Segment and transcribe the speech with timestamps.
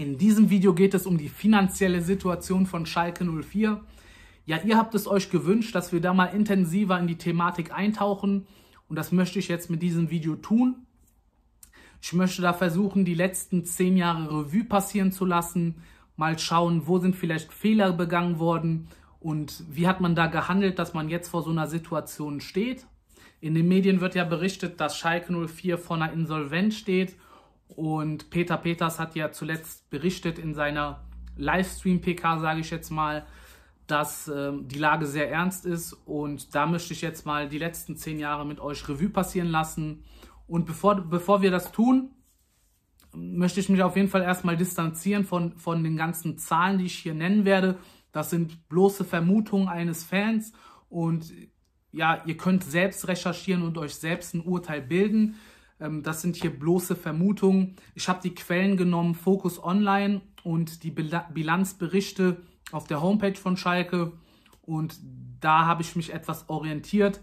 [0.00, 3.84] In diesem Video geht es um die finanzielle Situation von Schalke 04.
[4.46, 8.46] Ja, ihr habt es euch gewünscht, dass wir da mal intensiver in die Thematik eintauchen
[8.88, 10.86] und das möchte ich jetzt mit diesem Video tun.
[12.00, 15.82] Ich möchte da versuchen, die letzten zehn Jahre Revue passieren zu lassen,
[16.16, 18.88] mal schauen, wo sind vielleicht Fehler begangen worden
[19.18, 22.86] und wie hat man da gehandelt, dass man jetzt vor so einer Situation steht.
[23.42, 27.16] In den Medien wird ja berichtet, dass Schalke 04 vor einer Insolvenz steht
[27.76, 31.04] und Peter Peters hat ja zuletzt berichtet in seiner
[31.36, 33.26] Livestream-PK, sage ich jetzt mal,
[33.86, 37.96] dass äh, die Lage sehr ernst ist und da möchte ich jetzt mal die letzten
[37.96, 40.04] zehn Jahre mit euch Revue passieren lassen.
[40.46, 42.10] Und bevor, bevor wir das tun,
[43.12, 46.98] möchte ich mich auf jeden Fall erstmal distanzieren von, von den ganzen Zahlen, die ich
[46.98, 47.78] hier nennen werde.
[48.12, 50.52] Das sind bloße Vermutungen eines Fans
[50.88, 51.32] und
[51.92, 55.36] ja, ihr könnt selbst recherchieren und euch selbst ein Urteil bilden.
[55.80, 57.76] Ähm, das sind hier bloße Vermutungen.
[57.94, 62.36] Ich habe die Quellen genommen, Focus Online und die Bilanzberichte
[62.72, 64.12] auf der Homepage von Schalke
[64.62, 64.98] und
[65.40, 67.20] da habe ich mich etwas orientiert.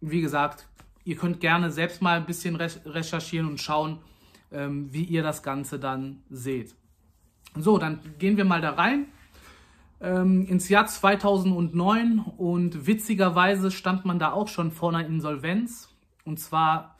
[0.00, 0.68] Wie gesagt,
[1.04, 3.98] ihr könnt gerne selbst mal ein bisschen recherchieren und schauen,
[4.52, 6.74] ähm, wie ihr das Ganze dann seht.
[7.56, 9.06] So, dann gehen wir mal da rein
[10.02, 15.88] ähm, ins Jahr 2009 und witzigerweise stand man da auch schon vor einer Insolvenz.
[16.24, 16.96] Und zwar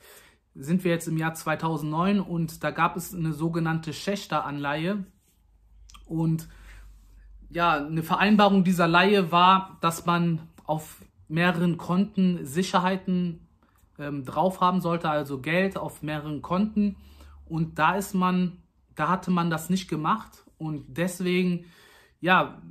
[0.55, 5.05] sind wir jetzt im Jahr 2009 und da gab es eine sogenannte Schächter-Anleihe.
[6.05, 6.47] Und
[7.49, 13.47] ja, eine Vereinbarung dieser Leihe war, dass man auf mehreren Konten Sicherheiten
[13.97, 16.95] ähm, drauf haben sollte, also Geld auf mehreren Konten.
[17.45, 18.63] Und da ist man,
[18.95, 21.65] da hatte man das nicht gemacht und deswegen,
[22.21, 22.61] ja,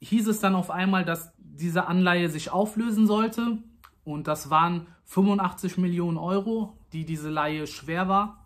[0.00, 3.58] hieß es dann auf einmal, dass diese Anleihe sich auflösen sollte
[4.04, 8.42] und das waren 85 Millionen Euro, die diese Leihe schwer war.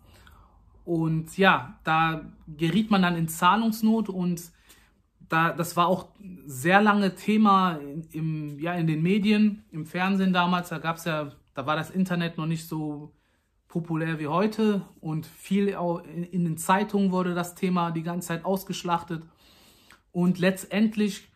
[0.83, 4.41] Und ja, da geriet man dann in Zahlungsnot und
[5.29, 6.09] da, das war auch
[6.45, 7.79] sehr lange Thema
[8.11, 10.69] im, ja, in den Medien, im Fernsehen damals.
[10.69, 13.13] Da gab es ja, da war das Internet noch nicht so
[13.69, 18.29] populär wie heute und viel auch in, in den Zeitungen wurde das Thema die ganze
[18.29, 19.23] Zeit ausgeschlachtet.
[20.11, 21.30] Und letztendlich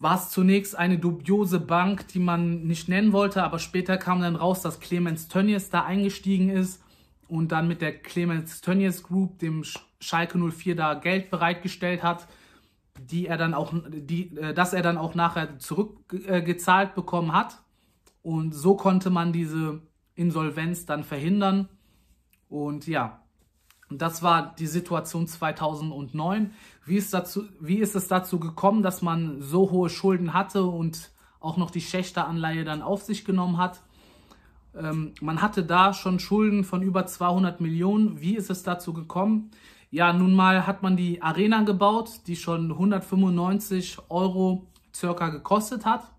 [0.00, 4.34] war es zunächst eine dubiose Bank, die man nicht nennen wollte, aber später kam dann
[4.34, 6.82] raus, dass Clemens Tönnies da eingestiegen ist
[7.28, 9.62] und dann mit der Clemens Tönnies Group dem
[10.00, 12.26] Schalke 04 da Geld bereitgestellt hat,
[12.98, 17.62] die er dann auch, die, äh, dass er dann auch nachher zurückgezahlt bekommen hat.
[18.22, 19.82] Und so konnte man diese
[20.14, 21.68] Insolvenz dann verhindern.
[22.48, 23.20] Und ja,
[23.90, 26.52] das war die Situation 2009.
[26.84, 31.10] Wie ist, dazu, wie ist es dazu gekommen, dass man so hohe Schulden hatte und
[31.38, 33.82] auch noch die Schächteranleihe dann auf sich genommen hat?
[34.74, 38.20] Ähm, man hatte da schon Schulden von über 200 Millionen.
[38.20, 39.50] Wie ist es dazu gekommen?
[39.90, 46.10] Ja, nun mal hat man die Arena gebaut, die schon 195 Euro circa gekostet hat.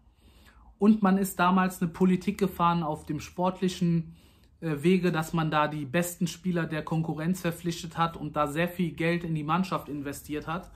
[0.77, 4.15] Und man ist damals eine Politik gefahren auf dem sportlichen
[4.61, 8.91] Wege, dass man da die besten Spieler der Konkurrenz verpflichtet hat und da sehr viel
[8.91, 10.71] Geld in die Mannschaft investiert hat.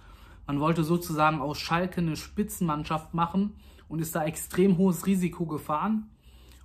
[0.47, 3.53] Man wollte sozusagen aus Schalke eine Spitzenmannschaft machen
[3.87, 6.09] und ist da extrem hohes Risiko gefahren.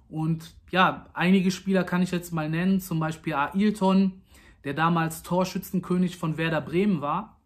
[0.08, 4.22] Und ja, einige Spieler kann ich jetzt mal nennen, zum Beispiel Ailton,
[4.64, 7.40] der damals Torschützenkönig von Werder Bremen war,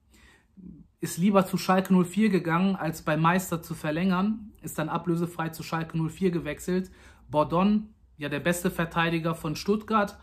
[1.00, 5.62] ist lieber zu Schalke 04 gegangen, als bei Meister zu verlängern, ist dann ablösefrei zu
[5.62, 6.90] Schalke 04 gewechselt.
[7.30, 10.16] Bordon, ja der beste Verteidiger von Stuttgart,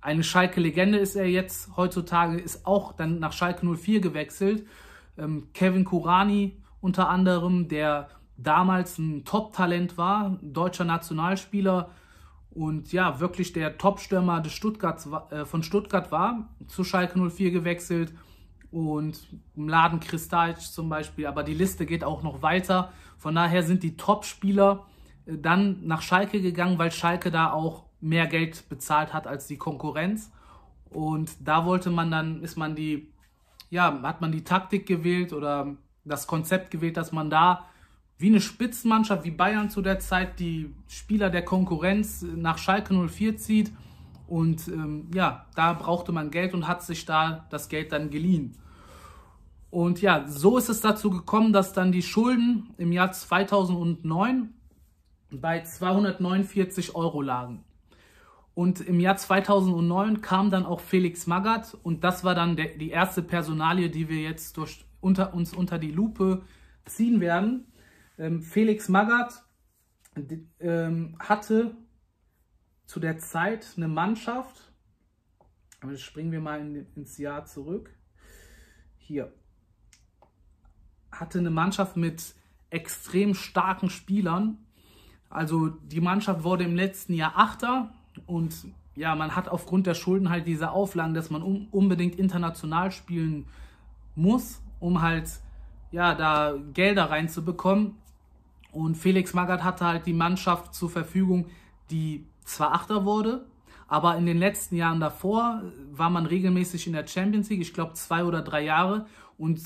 [0.00, 4.66] eine Schalke-Legende ist er jetzt heutzutage, ist auch dann nach Schalke 04 gewechselt.
[5.18, 11.90] Ähm, Kevin Kurani unter anderem, der damals ein Top-Talent war, deutscher Nationalspieler,
[12.50, 18.12] und ja, wirklich der Top-Stürmer äh, von Stuttgart war, zu Schalke 04 gewechselt
[18.72, 22.92] und Mladen Kristajic zum Beispiel, aber die Liste geht auch noch weiter.
[23.18, 24.86] Von daher sind die Top-Spieler
[25.36, 30.30] dann nach Schalke gegangen, weil Schalke da auch mehr Geld bezahlt hat als die Konkurrenz.
[30.90, 33.12] Und da wollte man dann, ist man die,
[33.70, 37.66] ja, hat man die Taktik gewählt oder das Konzept gewählt, dass man da
[38.18, 43.36] wie eine Spitzenmannschaft wie Bayern zu der Zeit die Spieler der Konkurrenz nach Schalke 04
[43.38, 43.72] zieht.
[44.26, 48.56] Und ähm, ja, da brauchte man Geld und hat sich da das Geld dann geliehen.
[49.70, 54.52] Und ja, so ist es dazu gekommen, dass dann die Schulden im Jahr 2009
[55.32, 57.64] bei 249 Euro lagen.
[58.54, 62.90] Und im Jahr 2009 kam dann auch Felix Magath und das war dann der, die
[62.90, 66.42] erste Personalie, die wir jetzt durch, unter, uns unter die Lupe
[66.84, 67.72] ziehen werden.
[68.18, 69.44] Ähm, Felix Magath
[70.58, 71.76] ähm, hatte
[72.86, 74.72] zu der Zeit eine Mannschaft,
[75.96, 77.96] springen wir mal in, ins Jahr zurück.
[78.98, 79.32] hier,
[81.12, 82.34] hatte eine Mannschaft mit
[82.70, 84.58] extrem starken Spielern.
[85.30, 87.92] Also die Mannschaft wurde im letzten Jahr Achter
[88.26, 88.66] und
[88.96, 93.46] ja, man hat aufgrund der Schulden halt diese Auflagen, dass man unbedingt international spielen
[94.16, 95.30] muss, um halt
[95.92, 97.94] ja da Gelder reinzubekommen.
[98.72, 101.46] Und Felix Magath hatte halt die Mannschaft zur Verfügung,
[101.90, 103.46] die zwar Achter wurde,
[103.88, 105.62] aber in den letzten Jahren davor
[105.92, 109.06] war man regelmäßig in der Champions League, ich glaube zwei oder drei Jahre
[109.38, 109.60] und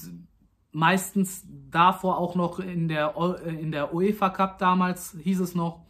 [0.74, 3.14] meistens davor auch noch in der,
[3.46, 5.82] in der UEFA Cup damals hieß es noch.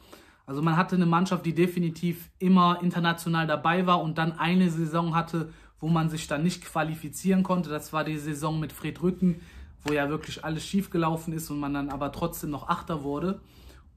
[0.46, 5.14] Also man hatte eine Mannschaft, die definitiv immer international dabei war und dann eine Saison
[5.14, 5.50] hatte,
[5.80, 7.70] wo man sich dann nicht qualifizieren konnte.
[7.70, 9.40] Das war die Saison mit Fred Rücken,
[9.84, 13.40] wo ja wirklich alles schief gelaufen ist und man dann aber trotzdem noch Achter wurde.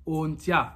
[0.06, 0.76] Und ja,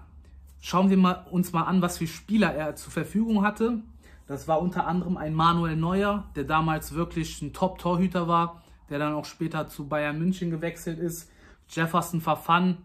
[0.60, 3.80] schauen wir mal, uns mal an, was für Spieler er zur Verfügung hatte.
[4.28, 8.62] Das war unter anderem ein Manuel Neuer, der damals wirklich ein Top-Torhüter war
[8.92, 11.32] der dann auch später zu Bayern München gewechselt ist.
[11.70, 12.78] Jefferson Fafan,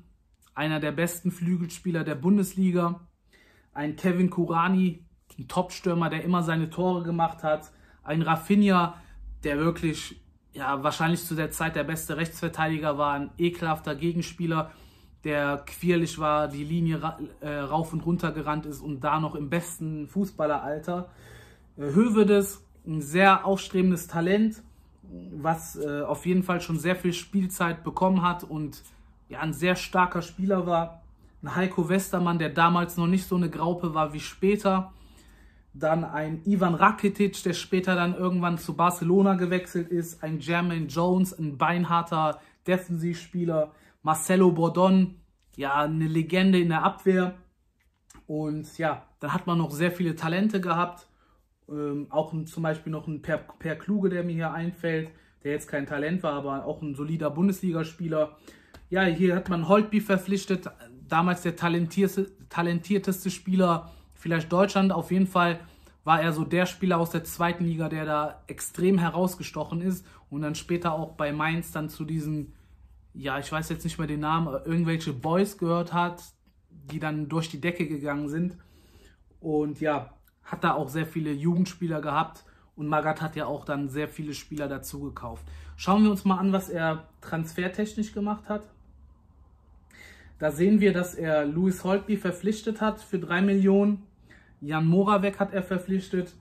[0.55, 3.01] einer der besten Flügelspieler der Bundesliga.
[3.75, 5.05] Ein Kevin Kurani,
[5.39, 7.73] ein Topstürmer, der immer seine Tore gemacht hat.
[8.03, 8.95] Ein Rafinha,
[9.43, 10.23] der wirklich
[10.57, 14.71] ja, wahrscheinlich zu der Zeit der beste Rechtsverteidiger war, ein ekelhafter Gegenspieler,
[15.25, 17.01] der quirlig war, die Linie
[17.41, 21.11] äh, rauf und runter gerannt ist und da noch im besten Fußballeralter.
[21.77, 24.63] Äh, Hövedes, ein sehr aufstrebendes Talent,
[25.33, 28.83] was äh, auf jeden Fall schon sehr viel Spielzeit bekommen hat und
[29.29, 31.03] ja, ein sehr starker Spieler war.
[31.43, 34.93] Ein Heiko Westermann, der damals noch nicht so eine Graupe war wie später.
[35.75, 40.23] Dann ein Ivan Rakitic, der später dann irgendwann zu Barcelona gewechselt ist.
[40.23, 43.73] Ein Jermaine Jones, ein beinharter Defensivspieler.
[44.03, 45.17] Marcelo Bordon,
[45.57, 47.35] ja, eine Legende in der Abwehr.
[48.27, 51.09] Und ja, dann hat man noch sehr viele Talente gehabt.
[51.69, 55.11] Ähm, auch ein, zum Beispiel noch ein per, per Kluge, der mir hier einfällt,
[55.43, 58.37] der jetzt kein Talent war, aber auch ein solider Bundesligaspieler.
[58.89, 60.71] Ja, hier hat man Holtby verpflichtet,
[61.09, 64.93] damals der talentierteste, talentierteste Spieler vielleicht Deutschland.
[64.93, 65.61] Auf jeden Fall
[66.05, 70.43] war er so der Spieler aus der zweiten Liga, der da extrem herausgestochen ist und
[70.43, 72.55] dann später auch bei Mainz dann zu diesen,
[73.13, 76.23] ja, ich weiß jetzt nicht mehr den Namen, irgendwelche Boys gehört hat,
[76.71, 78.57] die dann durch die Decke gegangen sind.
[79.41, 80.16] Und ja,
[80.47, 82.45] hat da auch sehr viele Jugendspieler gehabt
[82.77, 85.45] und Magath hat ja auch dann sehr viele Spieler dazu gekauft.
[85.77, 88.63] Schauen wir uns mal an, was er transfertechnisch gemacht hat.
[90.39, 94.03] Da sehen wir, dass er Louis Holtby verpflichtet hat für 3 Millionen.
[94.61, 96.35] Jan Moravec hat er verpflichtet.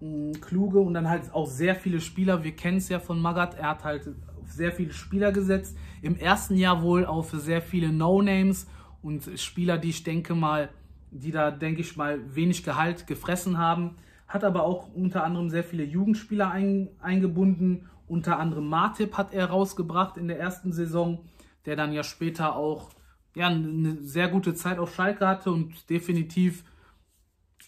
[0.00, 2.42] Mm, Kluge und dann halt auch sehr viele Spieler.
[2.44, 3.54] Wir kennen es ja von Magath.
[3.58, 4.10] Er hat halt
[4.46, 5.76] sehr viele Spieler gesetzt.
[6.02, 8.66] Im ersten Jahr wohl für sehr viele No-Names
[9.02, 10.70] und Spieler, die ich denke mal
[11.10, 13.96] die da, denke ich mal, wenig Gehalt gefressen haben.
[14.28, 17.88] Hat aber auch unter anderem sehr viele Jugendspieler ein, eingebunden.
[18.06, 21.24] Unter anderem Martip hat er rausgebracht in der ersten Saison,
[21.64, 22.90] der dann ja später auch
[23.34, 26.64] ja, eine sehr gute Zeit auf Schalke hatte und definitiv,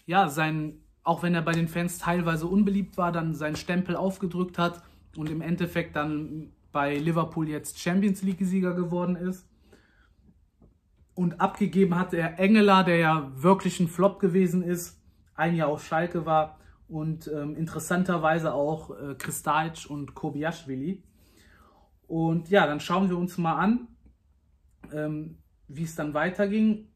[0.05, 4.57] ja, sein, auch wenn er bei den Fans teilweise unbeliebt war, dann seinen Stempel aufgedrückt
[4.57, 4.81] hat
[5.15, 9.48] und im Endeffekt dann bei Liverpool jetzt Champions League-Sieger geworden ist
[11.19, 15.01] und abgegeben hatte er Engeler, der ja wirklich ein Flop gewesen ist,
[15.35, 21.03] ein Jahr auf Schalke war und ähm, interessanterweise auch äh, Kristajic und Kobiaschwili.
[22.07, 23.89] Und ja, dann schauen wir uns mal an,
[24.93, 26.87] ähm, wie es dann weiterging.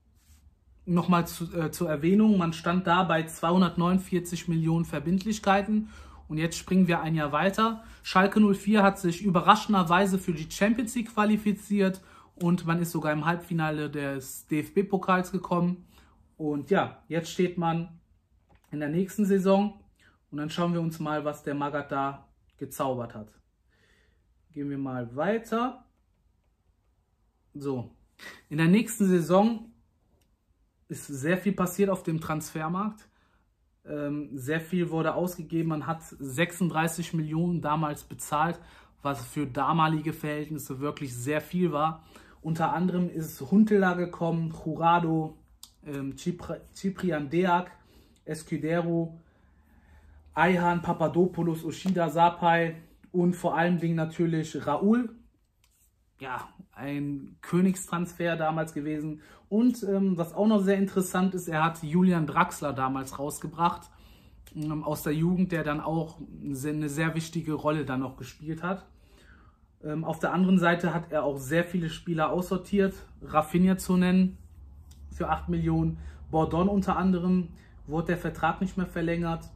[0.85, 5.89] Nochmal zu, äh, zur Erwähnung, man stand da bei 249 Millionen Verbindlichkeiten
[6.29, 7.83] und jetzt springen wir ein Jahr weiter.
[8.03, 11.99] Schalke 04 hat sich überraschenderweise für die Champions League qualifiziert
[12.35, 15.87] und man ist sogar im Halbfinale des DFB-Pokals gekommen.
[16.37, 17.99] Und ja, jetzt steht man
[18.71, 19.79] in der nächsten Saison
[20.31, 23.31] und dann schauen wir uns mal, was der Magath da gezaubert hat.
[24.51, 25.85] Gehen wir mal weiter.
[27.53, 27.95] So,
[28.49, 29.71] in der nächsten Saison
[30.87, 33.07] ist sehr viel passiert auf dem Transfermarkt.
[33.85, 35.69] Ähm, sehr viel wurde ausgegeben.
[35.69, 38.59] Man hat 36 Millionen damals bezahlt,
[39.01, 42.03] was für damalige Verhältnisse wirklich sehr viel war.
[42.43, 45.37] Unter anderem ist Huntela gekommen, Jurado,
[45.85, 47.71] ähm, Ciprian Deak,
[48.25, 49.17] Escudero,
[50.33, 52.75] Ayhan, Papadopoulos, Oshida, Sapai
[53.11, 55.15] und vor allen Dingen natürlich Raoul.
[56.19, 59.21] Ja, ein Königstransfer damals gewesen.
[59.47, 63.89] Und ähm, was auch noch sehr interessant ist, er hat Julian Draxler damals rausgebracht
[64.55, 68.85] ähm, aus der Jugend, der dann auch eine sehr wichtige Rolle dann noch gespielt hat.
[69.83, 72.93] Ähm, auf der anderen Seite hat er auch sehr viele Spieler aussortiert.
[73.21, 74.37] Rafinha zu nennen
[75.11, 75.97] für 8 Millionen.
[76.31, 77.49] Bordon unter anderem
[77.85, 79.49] wurde der Vertrag nicht mehr verlängert.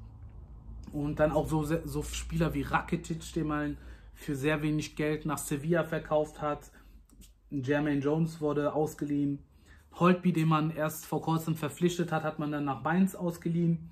[0.91, 3.77] Und dann auch so, so Spieler wie Rakitic, den man
[4.13, 6.71] für sehr wenig Geld nach Sevilla verkauft hat.
[7.49, 9.39] Jermaine Jones wurde ausgeliehen.
[9.93, 13.91] Holtby, den man erst vor kurzem verpflichtet hat, hat man dann nach Mainz ausgeliehen.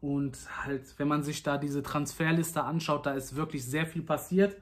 [0.00, 4.56] Und halt, wenn man sich da diese Transferliste anschaut, da ist wirklich sehr viel passiert.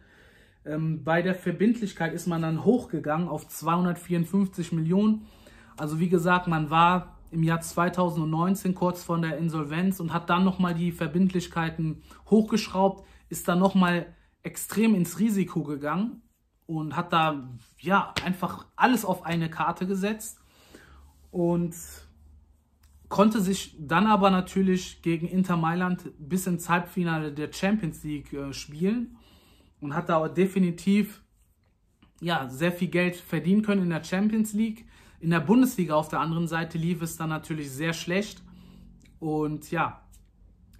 [0.69, 5.27] Ähm, bei der Verbindlichkeit ist man dann hochgegangen auf 254 Millionen.
[5.77, 10.45] Also wie gesagt, man war im Jahr 2019 kurz vor der Insolvenz und hat dann
[10.45, 14.07] nochmal die Verbindlichkeiten hochgeschraubt, ist dann nochmal
[14.43, 16.23] extrem ins Risiko gegangen
[16.67, 20.41] und hat da ja einfach alles auf eine Karte gesetzt
[21.31, 21.75] und
[23.09, 28.53] konnte sich dann aber natürlich gegen Inter Mailand bis ins Halbfinale der Champions League äh,
[28.53, 29.18] spielen
[29.81, 31.23] und hat da definitiv
[32.21, 34.87] ja, sehr viel Geld verdienen können in der Champions League.
[35.21, 38.43] In der Bundesliga auf der anderen Seite lief es dann natürlich sehr schlecht.
[39.21, 40.03] Und ja,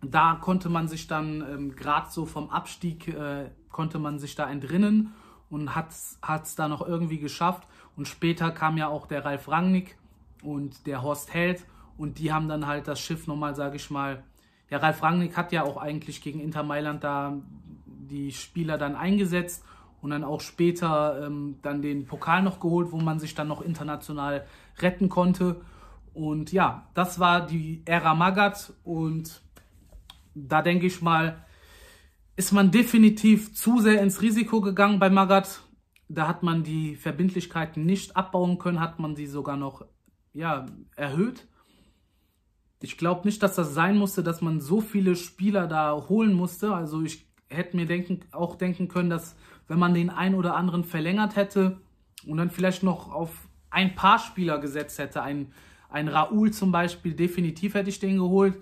[0.03, 4.49] da konnte man sich dann ähm, gerade so vom Abstieg, äh, konnte man sich da
[4.51, 5.13] entrinnen
[5.51, 7.67] und hat es da noch irgendwie geschafft.
[7.97, 9.97] Und später kam ja auch der Ralf Rangnick
[10.43, 11.65] und der Horst Held
[11.97, 14.23] und die haben dann halt das Schiff nochmal, sage ich mal,
[14.71, 17.39] ja, Ralf Rangnick hat ja auch eigentlich gegen Inter Mailand da
[18.09, 19.65] die Spieler dann eingesetzt
[20.01, 23.63] und dann auch später ähm, dann den Pokal noch geholt, wo man sich dann noch
[23.63, 24.47] international
[24.81, 25.61] retten konnte.
[26.15, 29.43] Und ja, das war die Ära Magat und
[30.35, 31.45] da denke ich mal,
[32.37, 35.61] ist man definitiv zu sehr ins Risiko gegangen bei Magat.
[36.09, 39.85] Da hat man die Verbindlichkeiten nicht abbauen können, hat man sie sogar noch
[40.33, 41.49] ja, erhöht.
[42.81, 46.73] Ich glaube nicht, dass das sein musste, dass man so viele Spieler da holen musste.
[46.73, 49.37] Also ich hätte mir denken, auch denken können, dass
[49.69, 51.79] wenn man den einen oder anderen verlängert hätte
[52.27, 55.53] und dann vielleicht noch auf ein paar Spieler gesetzt hätte, ein,
[55.91, 58.57] ein Raoul zum Beispiel, definitiv hätte ich den geholt.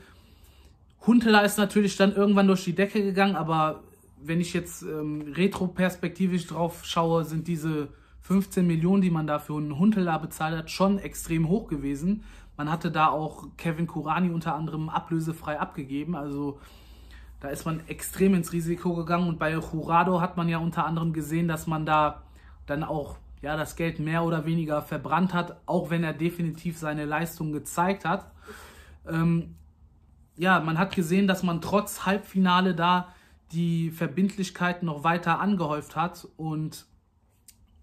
[1.07, 3.85] Huntela ist natürlich dann irgendwann durch die Decke gegangen, aber
[4.21, 7.89] wenn ich jetzt ähm, retroperspektivisch drauf schaue, sind diese
[8.23, 12.25] 15 Millionen, die man da für einen Huntela bezahlt hat, schon extrem hoch gewesen.
[12.57, 16.17] Man hatte da auch Kevin Kurani unter anderem ablösefrei abgegeben.
[16.17, 16.59] Also
[17.47, 21.13] da ist man extrem ins Risiko gegangen und bei Jurado hat man ja unter anderem
[21.13, 22.25] gesehen, dass man da
[22.67, 27.05] dann auch ja, das Geld mehr oder weniger verbrannt hat, auch wenn er definitiv seine
[27.05, 28.33] Leistung gezeigt hat.
[29.07, 29.55] Ähm,
[30.37, 33.15] ja, man hat gesehen, dass man trotz Halbfinale da
[33.53, 36.87] die Verbindlichkeiten noch weiter angehäuft hat und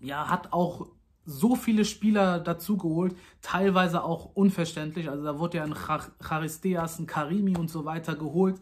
[0.01, 0.88] ja, hat auch
[1.24, 5.10] so viele Spieler dazugeholt, teilweise auch unverständlich.
[5.10, 5.75] Also da wurde ja ein
[6.20, 8.60] Charisteas, ein Karimi und so weiter geholt,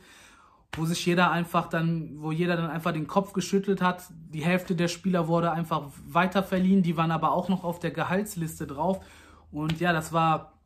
[0.73, 4.03] wo sich jeder einfach dann, wo jeder dann einfach den Kopf geschüttelt hat.
[4.29, 7.91] Die Hälfte der Spieler wurde einfach weiter verliehen, die waren aber auch noch auf der
[7.91, 9.03] Gehaltsliste drauf.
[9.51, 10.59] Und ja, das war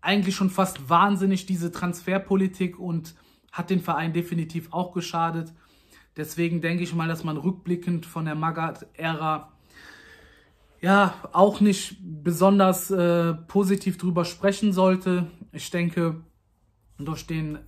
[0.00, 3.14] eigentlich schon fast wahnsinnig, diese Transferpolitik und
[3.52, 5.52] hat den Verein definitiv auch geschadet.
[6.16, 9.52] Deswegen denke ich mal, dass man rückblickend von der Magath-Ära
[10.80, 15.28] ja auch nicht besonders äh, positiv drüber sprechen sollte.
[15.52, 16.22] Ich denke,
[16.98, 17.58] durch den äh,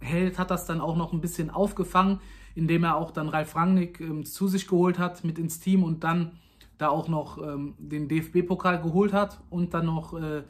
[0.00, 2.20] Held hat das dann auch noch ein bisschen aufgefangen,
[2.54, 6.04] indem er auch dann Ralf Rangnick ähm, zu sich geholt hat mit ins Team und
[6.04, 6.32] dann
[6.78, 10.42] da auch noch ähm, den DFB-Pokal geholt hat und dann noch, äh,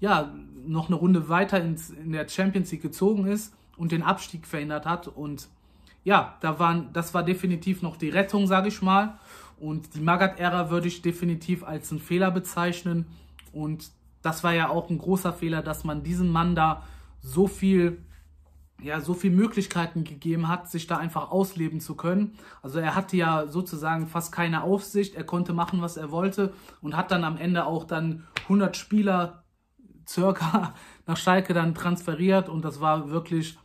[0.00, 0.32] ja,
[0.66, 4.86] noch eine Runde weiter ins, in der Champions League gezogen ist und den Abstieg verhindert
[4.86, 5.08] hat.
[5.08, 5.48] Und
[6.04, 9.18] ja, da waren, das war definitiv noch die Rettung, sage ich mal.
[9.58, 13.06] Und die Magath-Ära würde ich definitiv als einen Fehler bezeichnen.
[13.52, 16.82] Und das war ja auch ein großer Fehler, dass man diesem Mann da
[17.20, 17.98] so viel,
[18.82, 22.34] ja, so viel Möglichkeiten gegeben hat, sich da einfach ausleben zu können.
[22.62, 25.14] Also er hatte ja sozusagen fast keine Aufsicht.
[25.14, 29.44] Er konnte machen, was er wollte und hat dann am Ende auch dann 100 Spieler
[30.08, 30.74] circa
[31.06, 32.48] nach Schalke dann transferiert.
[32.48, 33.58] Und das war wirklich,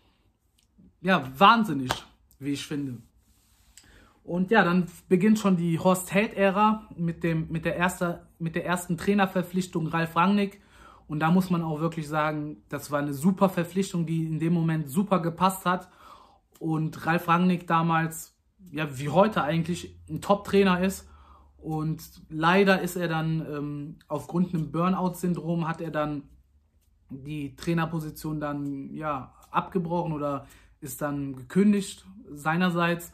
[1.01, 1.91] ja, wahnsinnig,
[2.39, 2.97] wie ich finde.
[4.23, 10.15] Und ja, dann beginnt schon die Horst Held-Ära mit, mit, mit der ersten Trainerverpflichtung Ralf
[10.17, 10.61] Rangnick.
[11.07, 14.53] Und da muss man auch wirklich sagen, das war eine super Verpflichtung, die in dem
[14.53, 15.89] Moment super gepasst hat.
[16.59, 18.35] Und Ralf Rangnick damals,
[18.71, 21.07] ja, wie heute eigentlich, ein Top-Trainer ist.
[21.57, 26.23] Und leider ist er dann ähm, aufgrund einem Burnout-Syndrom hat er dann
[27.09, 30.45] die Trainerposition dann ja abgebrochen oder
[30.81, 33.11] ist dann gekündigt seinerseits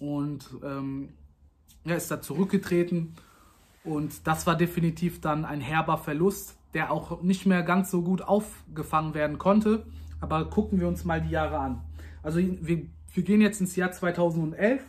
[0.00, 1.14] und ähm,
[1.84, 3.14] er ist da zurückgetreten
[3.84, 8.22] und das war definitiv dann ein herber Verlust, der auch nicht mehr ganz so gut
[8.22, 9.86] aufgefangen werden konnte.
[10.20, 11.82] Aber gucken wir uns mal die Jahre an.
[12.22, 14.82] Also wir, wir gehen jetzt ins Jahr 2011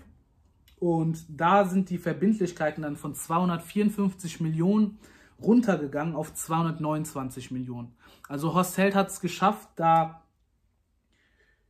[0.80, 5.00] und da sind die Verbindlichkeiten dann von 254 Millionen
[5.42, 7.96] runtergegangen auf 229 Millionen.
[8.28, 10.24] Also Horst Held hat es geschafft, da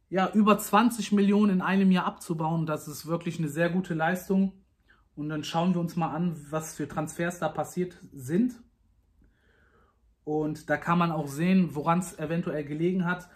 [0.09, 4.53] ja, über 20 Millionen in einem Jahr abzubauen, das ist wirklich eine sehr gute Leistung.
[5.15, 8.53] Und dann schauen wir uns mal an, was für Transfers da passiert sind.
[10.25, 13.29] Und da kann man auch sehen, woran es eventuell gelegen hat.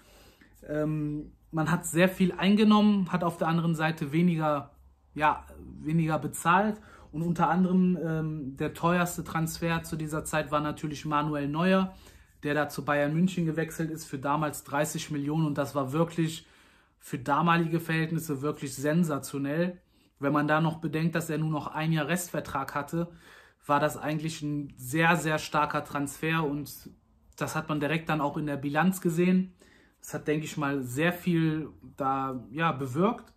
[0.67, 4.71] Ähm, man hat sehr viel eingenommen, hat auf der anderen Seite weniger,
[5.13, 5.45] ja,
[5.79, 6.79] weniger bezahlt.
[7.11, 11.93] Und unter anderem ähm, der teuerste Transfer zu dieser Zeit war natürlich Manuel Neuer,
[12.43, 15.45] der da zu Bayern München gewechselt ist für damals 30 Millionen.
[15.45, 16.45] Und das war wirklich
[16.99, 19.81] für damalige Verhältnisse wirklich sensationell.
[20.19, 23.09] Wenn man da noch bedenkt, dass er nur noch ein Jahr Restvertrag hatte,
[23.67, 26.89] war das eigentlich ein sehr, sehr starker Transfer und
[27.35, 29.53] das hat man direkt dann auch in der Bilanz gesehen.
[29.99, 33.33] Das hat, denke ich mal, sehr viel da ja, bewirkt.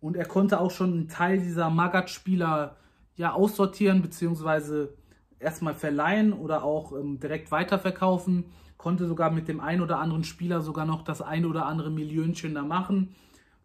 [0.00, 2.76] Und er konnte auch schon einen Teil dieser Magat-Spieler
[3.16, 4.94] ja, aussortieren, beziehungsweise
[5.38, 8.46] erstmal verleihen oder auch ähm, direkt weiterverkaufen.
[8.76, 12.54] Konnte sogar mit dem einen oder anderen Spieler sogar noch das ein oder andere Millionchen
[12.54, 13.14] da machen.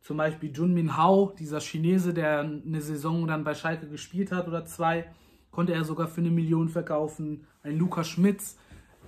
[0.01, 4.65] Zum Beispiel Junmin Hao, dieser Chinese, der eine Saison dann bei Schalke gespielt hat oder
[4.65, 5.05] zwei,
[5.53, 7.45] konnte er sogar für eine Million verkaufen.
[7.62, 8.57] Ein Lukas Schmitz,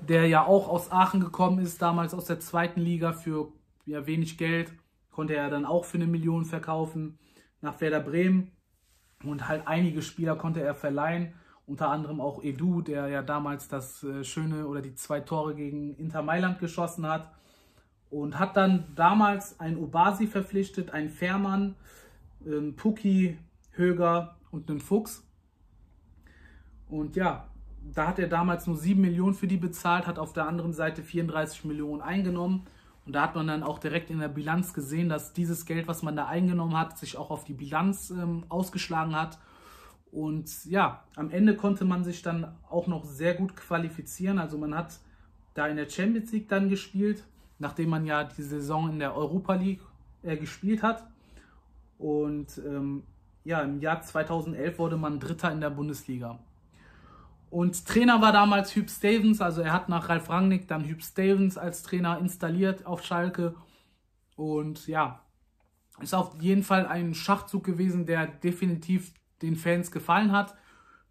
[0.07, 3.51] der ja auch aus Aachen gekommen ist, damals aus der zweiten Liga für
[3.85, 4.71] ja, wenig Geld,
[5.11, 7.17] konnte er dann auch für eine Million verkaufen
[7.61, 8.51] nach Werder Bremen.
[9.23, 11.33] Und halt einige Spieler konnte er verleihen,
[11.65, 15.95] unter anderem auch Edu, der ja damals das äh, schöne oder die zwei Tore gegen
[15.95, 17.31] Inter Mailand geschossen hat.
[18.11, 21.75] Und hat dann damals einen Obasi verpflichtet, einen Fährmann,
[22.45, 23.39] einen Puki,
[23.71, 25.24] Höger und einen Fuchs.
[26.89, 27.47] Und ja,
[27.93, 31.03] da hat er damals nur 7 Millionen für die bezahlt, hat auf der anderen Seite
[31.03, 32.65] 34 Millionen eingenommen.
[33.05, 36.01] Und da hat man dann auch direkt in der Bilanz gesehen, dass dieses Geld, was
[36.01, 39.37] man da eingenommen hat, sich auch auf die Bilanz ähm, ausgeschlagen hat.
[40.11, 44.39] Und ja, am Ende konnte man sich dann auch noch sehr gut qualifizieren.
[44.39, 44.99] Also man hat
[45.53, 47.23] da in der Champions League dann gespielt,
[47.59, 49.81] nachdem man ja die Saison in der Europa League
[50.23, 51.05] äh, gespielt hat.
[51.99, 53.03] Und ähm,
[53.43, 56.39] ja, im Jahr 2011 wurde man Dritter in der Bundesliga.
[57.49, 61.57] Und Trainer war damals Hüb Stevens, also er hat nach Ralf Rangnick dann Hüb Stevens
[61.57, 63.55] als Trainer installiert auf Schalke.
[64.35, 65.21] Und ja,
[66.01, 70.55] ist auf jeden Fall ein Schachzug gewesen, der definitiv den Fans gefallen hat.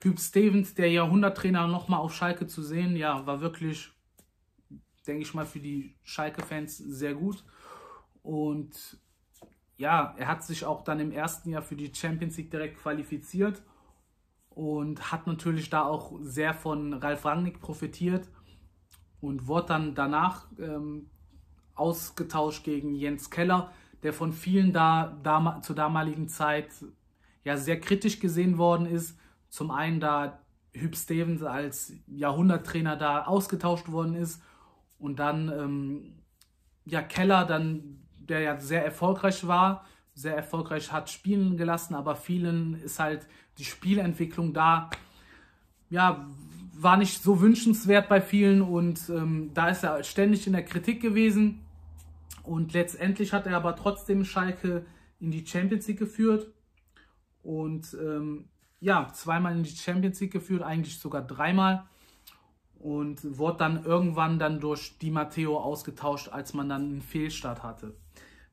[0.03, 3.91] Hüb Stevens, der Jahrhunderttrainer, nochmal auf Schalke zu sehen, ja, war wirklich,
[5.07, 7.43] denke ich mal, für die Schalke-Fans sehr gut.
[8.23, 8.99] Und
[9.79, 13.63] ja, er hat sich auch dann im ersten Jahr für die Champions League direkt qualifiziert
[14.55, 18.29] und hat natürlich da auch sehr von Ralf Rangnick profitiert
[19.21, 21.11] und wurde dann danach ähm,
[21.75, 26.69] ausgetauscht gegen Jens Keller, der von vielen da, da zur damaligen Zeit
[27.43, 29.19] ja sehr kritisch gesehen worden ist.
[29.49, 30.41] Zum einen da
[30.73, 34.43] Hüb Stevens als Jahrhunderttrainer da ausgetauscht worden ist
[34.99, 36.23] und dann ähm,
[36.85, 42.75] ja Keller dann der ja sehr erfolgreich war sehr erfolgreich hat spielen gelassen, aber vielen
[42.75, 43.27] ist halt
[43.59, 44.91] die Spielentwicklung da,
[45.91, 46.27] ja,
[46.77, 51.01] war nicht so wünschenswert bei vielen und ähm, da ist er ständig in der Kritik
[51.01, 51.61] gewesen.
[52.43, 54.85] Und letztendlich hat er aber trotzdem Schalke
[55.19, 56.53] in die Champions League geführt
[57.43, 58.49] und ähm,
[58.81, 61.85] ja, zweimal in die Champions League geführt, eigentlich sogar dreimal
[62.79, 67.95] und wurde dann irgendwann dann durch Di Matteo ausgetauscht, als man dann einen Fehlstart hatte.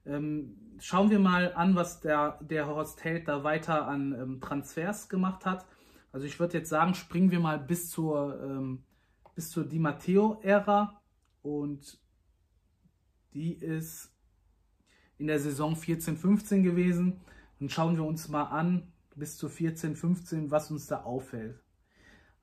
[0.06, 5.10] Ähm, schauen wir mal an, was der, der Horst Held da weiter an ähm, Transfers
[5.10, 5.66] gemacht hat.
[6.12, 8.84] Also ich würde jetzt sagen, springen wir mal bis zur, ähm,
[9.36, 11.02] bis zur Di Matteo-Ära
[11.42, 12.00] und
[13.34, 14.12] die ist
[15.18, 17.22] in der Saison 14-15 gewesen.
[17.60, 21.62] Dann schauen wir uns mal an, bis zu 14-15, was uns da auffällt.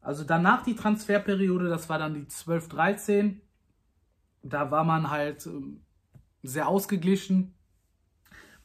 [0.00, 3.40] Also danach die Transferperiode, das war dann die 12-13.
[4.42, 5.82] Da war man halt ähm,
[6.42, 7.54] sehr ausgeglichen.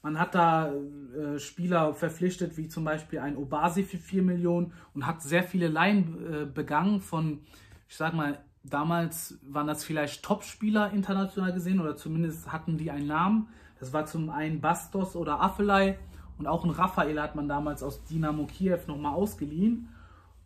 [0.02, 5.08] Man hat da äh, Spieler verpflichtet, wie zum Beispiel ein Obasi für 4 Millionen und
[5.08, 7.40] hat sehr viele Laien äh, begangen von,
[7.88, 13.08] ich sag mal, damals waren das vielleicht Top-Spieler international gesehen oder zumindest hatten die einen
[13.08, 13.48] Namen.
[13.80, 15.98] Das war zum einen Bastos oder Affelei
[16.38, 19.90] und auch ein Raphael hat man damals aus Dynamo Kiew nochmal ausgeliehen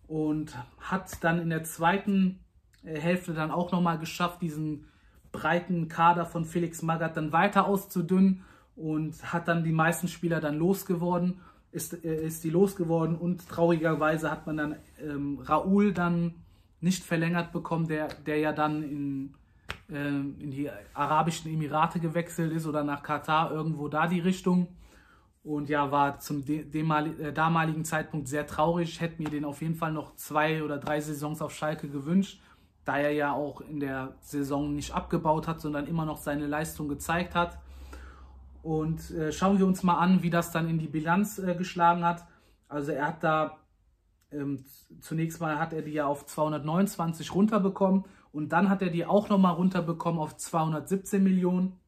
[0.07, 2.39] und hat dann in der zweiten
[2.83, 4.85] äh, Hälfte dann auch nochmal geschafft, diesen
[5.31, 8.43] breiten Kader von Felix Magath dann weiter auszudünnen
[8.75, 11.39] und hat dann die meisten Spieler dann losgeworden,
[11.71, 16.35] ist, äh, ist die losgeworden und traurigerweise hat man dann ähm, Raoul dann
[16.79, 19.33] nicht verlängert bekommen, der, der ja dann in,
[19.89, 24.67] äh, in die Arabischen Emirate gewechselt ist oder nach Katar, irgendwo da die Richtung.
[25.43, 28.99] Und ja, war zum äh, damaligen Zeitpunkt sehr traurig.
[28.99, 32.41] Hätte mir den auf jeden Fall noch zwei oder drei Saisons auf Schalke gewünscht,
[32.87, 36.87] da er ja auch in der Saison nicht abgebaut hat, sondern immer noch seine Leistung
[36.87, 37.59] gezeigt hat.
[38.63, 42.05] Und äh, schauen wir uns mal an, wie das dann in die Bilanz äh, geschlagen
[42.05, 42.25] hat.
[42.69, 43.57] Also er hat da
[44.31, 44.63] ähm,
[45.01, 49.29] zunächst mal hat er die ja auf 229 runterbekommen und dann hat er die auch
[49.29, 51.79] nochmal runterbekommen auf 217 Millionen.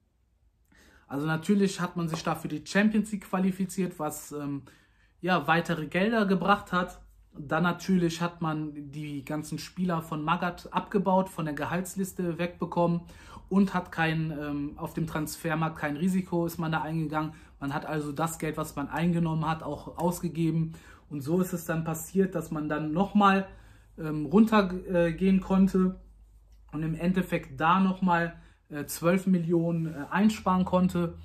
[1.08, 4.64] Also natürlich hat man sich da für die Champions League qualifiziert, was ähm,
[5.22, 7.02] ja weitere Gelder gebracht hat.
[7.38, 13.02] Dann natürlich hat man die ganzen Spieler von Magat abgebaut, von der Gehaltsliste wegbekommen
[13.50, 17.34] und hat kein, ähm, auf dem Transfermarkt kein Risiko, ist man da eingegangen.
[17.60, 20.74] Man hat also das Geld, was man eingenommen hat, auch ausgegeben.
[21.10, 23.48] Und so ist es dann passiert, dass man dann nochmal
[23.98, 26.00] ähm, runtergehen äh, konnte
[26.72, 28.36] und im Endeffekt da nochmal
[28.70, 31.16] äh, 12 Millionen äh, einsparen konnte.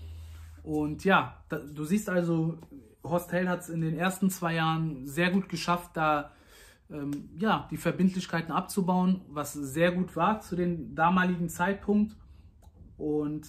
[0.62, 2.58] Und ja, da, du siehst also,
[3.04, 6.32] Horst Held hat es in den ersten zwei Jahren sehr gut geschafft, da
[6.90, 12.16] ähm, ja, die Verbindlichkeiten abzubauen, was sehr gut war zu dem damaligen Zeitpunkt.
[12.96, 13.46] Und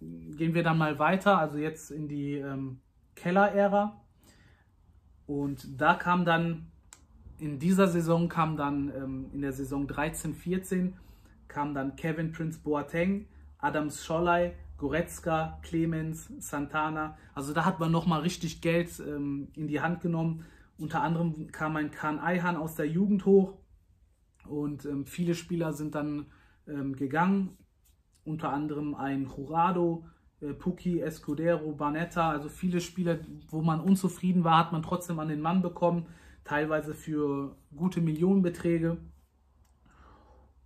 [0.00, 2.80] gehen wir dann mal weiter, also jetzt in die ähm,
[3.16, 4.00] Keller-Ära.
[5.26, 6.70] Und da kam dann,
[7.38, 10.96] in dieser Saison kam dann, ähm, in der Saison 13, 14,
[11.48, 13.26] kam dann Kevin Prince Boateng,
[13.58, 17.18] Adams Scholai, Goretzka, Clemens, Santana.
[17.34, 20.46] Also da hat man nochmal richtig Geld ähm, in die Hand genommen.
[20.78, 23.58] Unter anderem kam ein Kahn Eihan aus der Jugend hoch
[24.48, 26.26] und ähm, viele Spieler sind dann
[26.66, 27.58] ähm, gegangen.
[28.24, 30.06] Unter anderem ein Jurado,
[30.40, 32.30] äh, Puki, Escudero, Barnetta.
[32.30, 33.18] Also viele Spieler,
[33.50, 36.06] wo man unzufrieden war, hat man trotzdem an den Mann bekommen.
[36.44, 38.96] Teilweise für gute Millionenbeträge.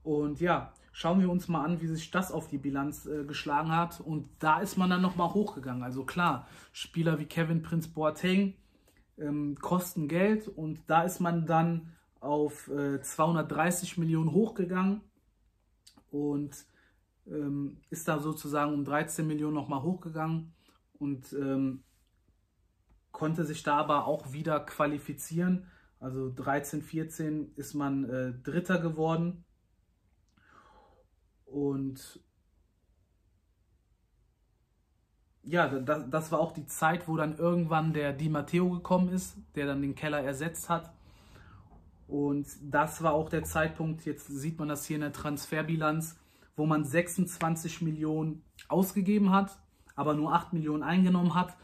[0.04, 3.72] Und ja, schauen wir uns mal an, wie sich das auf die Bilanz äh, geschlagen
[3.72, 4.00] hat.
[4.00, 5.82] Und da ist man dann nochmal hochgegangen.
[5.82, 8.54] Also klar, Spieler wie Kevin Prince Boateng
[9.18, 15.00] ähm, kosten Geld und da ist man dann auf äh, 230 Millionen hochgegangen
[16.12, 16.64] und
[17.26, 20.52] ähm, ist da sozusagen um 13 Millionen nochmal hochgegangen
[21.00, 21.82] und ähm,
[23.10, 25.66] konnte sich da aber auch wieder qualifizieren.
[25.98, 29.44] Also 13, 14 ist man äh, Dritter geworden
[31.54, 32.18] und
[35.44, 39.36] ja, das, das war auch die Zeit, wo dann irgendwann der Di Matteo gekommen ist,
[39.54, 40.92] der dann den Keller ersetzt hat.
[42.08, 46.16] Und das war auch der Zeitpunkt, jetzt sieht man das hier in der Transferbilanz,
[46.56, 49.56] wo man 26 Millionen ausgegeben hat,
[49.94, 51.56] aber nur 8 Millionen eingenommen hat.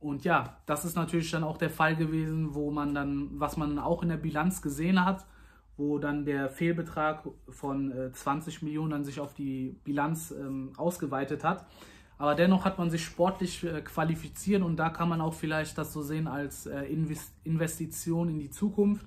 [0.00, 3.78] Und ja, das ist natürlich dann auch der Fall gewesen, wo man dann, was man
[3.78, 5.26] auch in der Bilanz gesehen hat,
[5.76, 11.44] wo dann der Fehlbetrag von äh, 20 Millionen dann sich auf die Bilanz ähm, ausgeweitet
[11.44, 11.66] hat.
[12.18, 15.92] Aber dennoch hat man sich sportlich äh, qualifiziert und da kann man auch vielleicht das
[15.92, 19.06] so sehen als äh, Invest Investition in die Zukunft.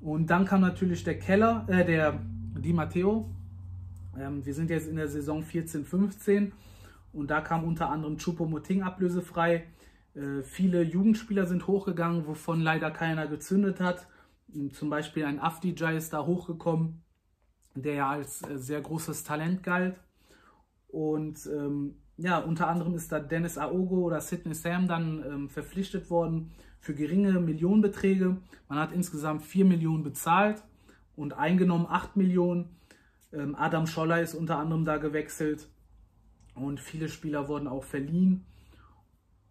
[0.00, 2.18] Und dann kam natürlich der Keller, äh, der
[2.56, 3.30] Di Matteo.
[4.18, 6.52] Ähm, wir sind jetzt in der Saison 14, 15
[7.12, 9.64] und da kam unter anderem Choupo-Moting ablösefrei.
[10.14, 14.08] Äh, viele Jugendspieler sind hochgegangen, wovon leider keiner gezündet hat.
[14.72, 17.02] Zum Beispiel ein Afdijay ist da hochgekommen,
[17.74, 20.00] der ja als äh, sehr großes Talent galt.
[20.88, 26.10] Und ähm, ja, unter anderem ist da Dennis Aogo oder Sidney Sam dann ähm, verpflichtet
[26.10, 28.38] worden für geringe Millionenbeträge.
[28.68, 30.62] Man hat insgesamt 4 Millionen bezahlt
[31.14, 32.76] und eingenommen 8 Millionen.
[33.32, 35.68] Ähm, Adam Scholler ist unter anderem da gewechselt
[36.54, 38.46] und viele Spieler wurden auch verliehen.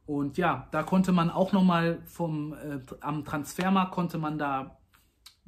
[0.06, 4.78] Und ja, da konnte man auch nochmal vom äh, am Transfermarkt konnte man da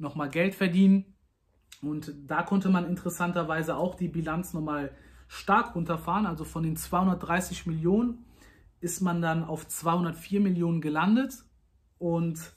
[0.00, 1.04] nochmal Geld verdienen.
[1.82, 4.90] Und da konnte man interessanterweise auch die Bilanz nochmal
[5.28, 6.26] stark runterfahren.
[6.26, 8.24] Also von den 230 Millionen
[8.80, 11.34] ist man dann auf 204 Millionen gelandet.
[11.98, 12.52] Und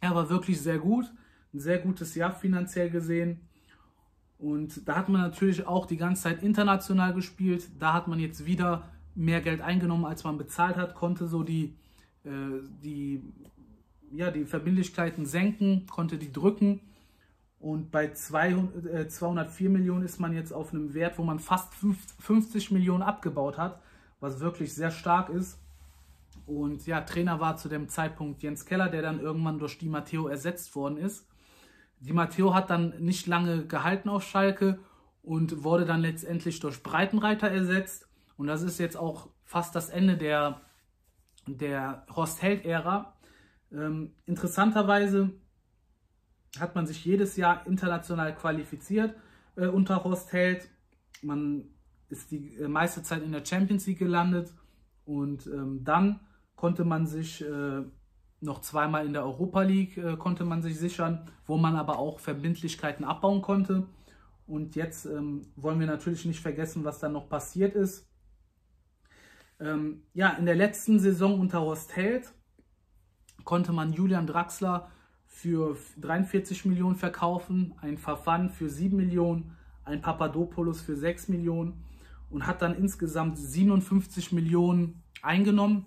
[0.00, 1.06] er war wirklich sehr gut.
[1.52, 3.40] Ein sehr gutes Jahr finanziell gesehen.
[4.38, 7.68] Und da hat man natürlich auch die ganze Zeit international gespielt.
[7.78, 11.74] Da hat man jetzt wieder mehr Geld eingenommen, als man bezahlt hat, konnte so die,
[12.24, 13.22] äh, die
[14.12, 16.80] ja, die Verbindlichkeiten senken, konnte die drücken.
[17.58, 21.74] Und bei 200, äh, 204 Millionen ist man jetzt auf einem Wert, wo man fast
[21.74, 23.80] 50 Millionen abgebaut hat,
[24.20, 25.58] was wirklich sehr stark ist.
[26.46, 30.28] Und ja, Trainer war zu dem Zeitpunkt Jens Keller, der dann irgendwann durch Di Matteo
[30.28, 31.26] ersetzt worden ist.
[31.98, 34.78] Di Matteo hat dann nicht lange gehalten auf Schalke
[35.22, 38.08] und wurde dann letztendlich durch Breitenreiter ersetzt.
[38.36, 40.60] Und das ist jetzt auch fast das Ende der,
[41.46, 43.15] der Horst Held-Ära.
[43.72, 45.30] Ähm, interessanterweise
[46.58, 49.14] hat man sich jedes Jahr international qualifiziert
[49.56, 50.68] äh, unter Horst Held.
[51.22, 51.64] Man
[52.08, 54.52] ist die äh, meiste Zeit in der Champions League gelandet
[55.04, 56.20] und ähm, dann
[56.54, 57.82] konnte man sich äh,
[58.40, 62.20] noch zweimal in der Europa League äh, konnte man sich sichern, wo man aber auch
[62.20, 63.86] Verbindlichkeiten abbauen konnte.
[64.46, 68.08] Und jetzt ähm, wollen wir natürlich nicht vergessen, was dann noch passiert ist.
[69.58, 72.32] Ähm, ja, in der letzten Saison unter Horst Held
[73.46, 74.90] konnte man Julian Draxler
[75.24, 81.84] für 43 Millionen verkaufen, ein Verfan für 7 Millionen, ein Papadopoulos für 6 Millionen
[82.28, 85.86] und hat dann insgesamt 57 Millionen eingenommen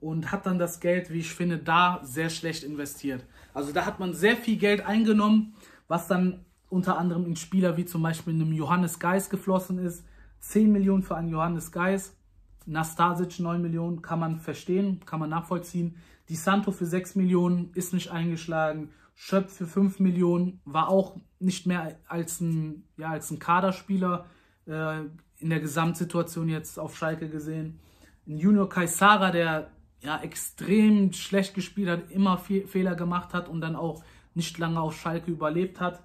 [0.00, 3.26] und hat dann das Geld, wie ich finde, da sehr schlecht investiert.
[3.52, 5.54] Also da hat man sehr viel Geld eingenommen,
[5.88, 10.06] was dann unter anderem in Spieler wie zum Beispiel einem Johannes Geis geflossen ist.
[10.38, 12.16] 10 Millionen für einen Johannes Geis,
[12.64, 15.96] Nastasic 9 Millionen, kann man verstehen, kann man nachvollziehen.
[16.30, 18.90] Di Santo für 6 Millionen ist nicht eingeschlagen.
[19.16, 24.26] Schöpf für 5 Millionen war auch nicht mehr als ein, ja, als ein Kaderspieler
[24.66, 25.00] äh,
[25.38, 27.80] in der Gesamtsituation jetzt auf Schalke gesehen.
[28.28, 33.60] Ein Junior Kaisara, der ja extrem schlecht gespielt hat, immer viel Fehler gemacht hat und
[33.60, 36.00] dann auch nicht lange auf Schalke überlebt hat.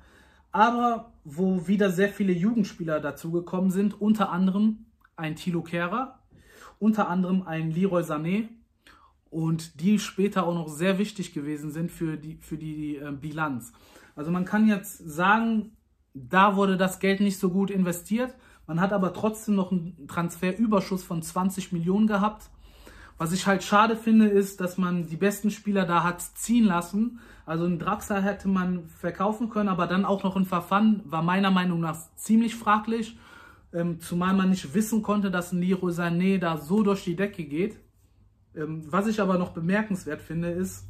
[0.51, 6.17] Aber wo wieder sehr viele Jugendspieler dazugekommen sind, unter anderem ein Thilo Kehrer,
[6.79, 8.47] unter anderem ein Leroy Sané
[9.36, 13.74] und die später auch noch sehr wichtig gewesen sind für die, für die äh, Bilanz.
[14.15, 15.76] Also man kann jetzt sagen,
[16.13, 18.34] da wurde das Geld nicht so gut investiert.
[18.65, 22.50] Man hat aber trotzdem noch einen Transferüberschuss von 20 Millionen gehabt.
[23.17, 27.19] Was ich halt schade finde, ist, dass man die besten Spieler da hat ziehen lassen.
[27.45, 31.52] Also einen Draxler hätte man verkaufen können, aber dann auch noch ein Verfahren war meiner
[31.52, 33.17] Meinung nach ziemlich fraglich.
[33.74, 37.43] Ähm, zumal man nicht wissen konnte, dass ein Leroy Sané da so durch die Decke
[37.43, 37.85] geht.
[38.56, 40.88] Ähm, was ich aber noch bemerkenswert finde, ist,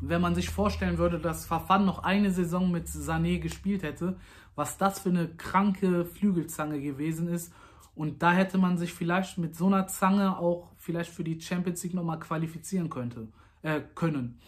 [0.00, 4.16] wenn man sich vorstellen würde, dass Verfahren noch eine Saison mit Sané gespielt hätte,
[4.54, 7.52] was das für eine kranke Flügelzange gewesen ist
[7.94, 11.82] und da hätte man sich vielleicht mit so einer Zange auch vielleicht für die Champions
[11.82, 13.28] League nochmal qualifizieren könnte,
[13.62, 14.40] äh, können.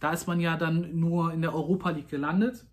[0.00, 2.66] Da ist man ja dann nur in der Europa League gelandet.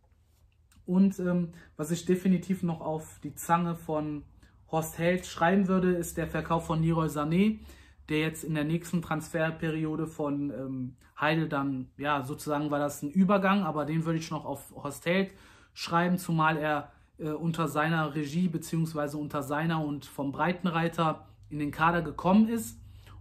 [0.86, 4.24] Und ähm, was ich definitiv noch auf die Zange von
[4.72, 7.60] Horst Held schreiben würde, ist der Verkauf von Leroy Sané,
[8.10, 13.12] der jetzt in der nächsten Transferperiode von ähm, Heidel dann, ja, sozusagen war das ein
[13.12, 15.32] Übergang, aber den würde ich noch auf Horst Held
[15.74, 21.72] schreiben, zumal er äh, unter seiner Regie beziehungsweise unter seiner und vom Breitenreiter in den
[21.72, 22.80] Kader gekommen ist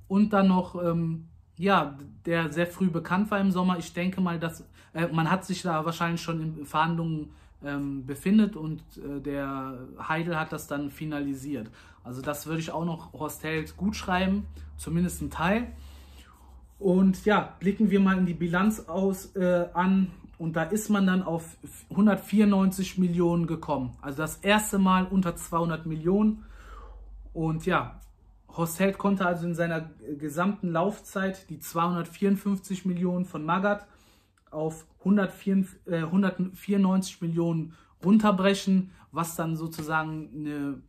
[0.08, 3.78] und dann noch ähm, ja der sehr früh bekannt war im Sommer.
[3.78, 7.30] Ich denke mal, dass äh, man hat sich da wahrscheinlich schon in Verhandlungen
[7.64, 11.70] ähm, befindet und äh, der Heidel hat das dann finalisiert.
[12.04, 14.46] Also das würde ich auch noch Horst Held gut schreiben,
[14.76, 15.68] zumindest ein Teil.
[16.78, 20.10] Und ja, blicken wir mal in die Bilanz aus äh, an.
[20.36, 21.56] Und da ist man dann auf
[21.90, 23.96] 194 Millionen gekommen.
[24.02, 26.44] Also das erste Mal unter 200 Millionen.
[27.32, 28.00] Und ja,
[28.48, 33.86] Horst Held konnte also in seiner gesamten Laufzeit die 254 Millionen von Magath
[34.50, 40.82] auf 104, äh, 194 Millionen runterbrechen, was dann sozusagen eine,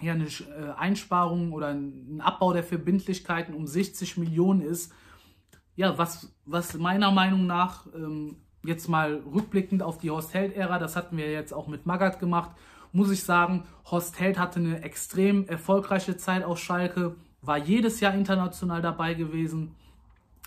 [0.00, 4.92] ja, eine äh, Einsparung oder ein Abbau der Verbindlichkeiten um 60 Millionen ist.
[5.76, 10.96] Ja, was, was meiner Meinung nach ähm, jetzt mal rückblickend auf die Horst Held-Ära, das
[10.96, 12.50] hatten wir jetzt auch mit Magath gemacht,
[12.92, 18.14] muss ich sagen, Horst Held hatte eine extrem erfolgreiche Zeit auf Schalke, war jedes Jahr
[18.14, 19.74] international dabei gewesen,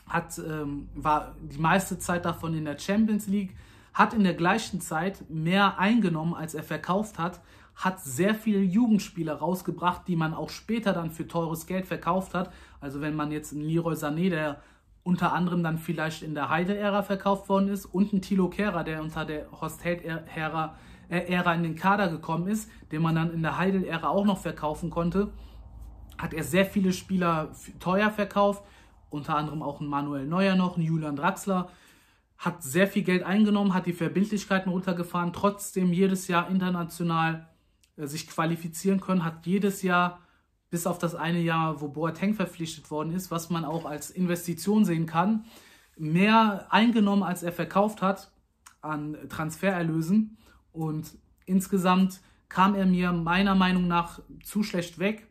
[0.08, 3.56] hat, ähm, war die meiste Zeit davon in der Champions League,
[3.94, 7.42] hat in der gleichen Zeit mehr eingenommen, als er verkauft hat,
[7.76, 12.52] hat sehr viele Jugendspieler rausgebracht, die man auch später dann für teures Geld verkauft hat.
[12.80, 14.62] Also wenn man jetzt einen Leroy Sané, der
[15.04, 19.02] unter anderem dann vielleicht in der Heide-Ära verkauft worden ist und ein Thilo Kehrer, der
[19.02, 20.76] unter der Horst-Held-Ära
[21.10, 24.40] äh, Ära in den Kader gekommen ist, den man dann in der Heidel-Ära auch noch
[24.40, 25.32] verkaufen konnte,
[26.18, 28.64] hat er sehr viele Spieler teuer verkauft,
[29.16, 31.70] unter anderem auch ein Manuel Neuer noch, ein Julian Draxler,
[32.38, 37.48] hat sehr viel Geld eingenommen, hat die Verbindlichkeiten runtergefahren, trotzdem jedes Jahr international
[37.98, 40.20] äh, sich qualifizieren können, hat jedes Jahr
[40.70, 44.84] bis auf das eine Jahr, wo Boateng verpflichtet worden ist, was man auch als Investition
[44.84, 45.46] sehen kann,
[45.98, 48.32] mehr eingenommen, als er verkauft hat
[48.82, 50.38] an Transfererlösen.
[50.74, 55.28] Und insgesamt kam er mir meiner Meinung nach zu schlecht weg.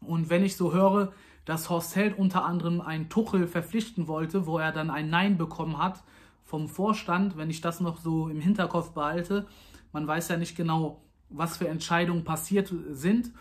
[0.00, 1.12] Und wenn ich so höre,
[1.48, 5.78] dass Horst Held unter anderem einen Tuchel verpflichten wollte, wo er dann ein Nein bekommen
[5.78, 6.02] hat
[6.44, 9.46] vom Vorstand, wenn ich das noch so im Hinterkopf behalte,
[9.92, 13.32] man weiß ja nicht genau, was für Entscheidungen passiert sind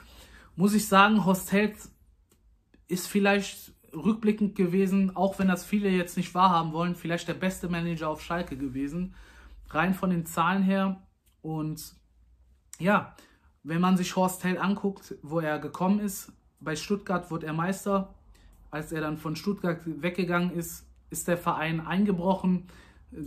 [0.57, 1.77] muss ich sagen, Horst Held
[2.87, 7.69] ist vielleicht rückblickend gewesen, auch wenn das viele jetzt nicht wahrhaben wollen, vielleicht der beste
[7.69, 9.13] Manager auf Schalke gewesen.
[9.69, 11.01] Rein von den Zahlen her.
[11.41, 11.95] Und
[12.79, 13.15] ja,
[13.63, 18.13] wenn man sich Horst Held anguckt, wo er gekommen ist, bei Stuttgart wurde er Meister.
[18.71, 22.67] Als er dann von Stuttgart weggegangen ist, ist der Verein eingebrochen.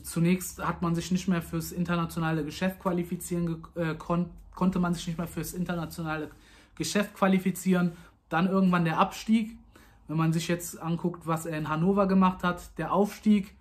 [0.03, 5.07] Zunächst hat man sich nicht mehr fürs internationale Geschäft qualifizieren, äh, kon konnte man sich
[5.07, 6.31] nicht mehr fürs internationale
[6.75, 7.93] Geschäft qualifizieren.
[8.29, 9.57] Dann irgendwann der Abstieg.
[10.07, 13.57] Wenn man sich jetzt anguckt, was er in Hannover gemacht hat, der Aufstieg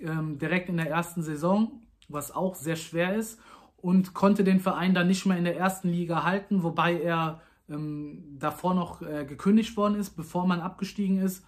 [0.00, 3.40] ähm, direkt in der ersten Saison, was auch sehr schwer ist
[3.76, 8.36] und konnte den Verein dann nicht mehr in der ersten Liga halten, wobei er ähm,
[8.38, 11.44] davor noch äh, gekündigt worden ist, bevor man abgestiegen ist.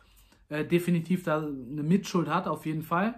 [0.48, 3.14] Äh, definitiv da eine Mitschuld hat, auf jeden Fall.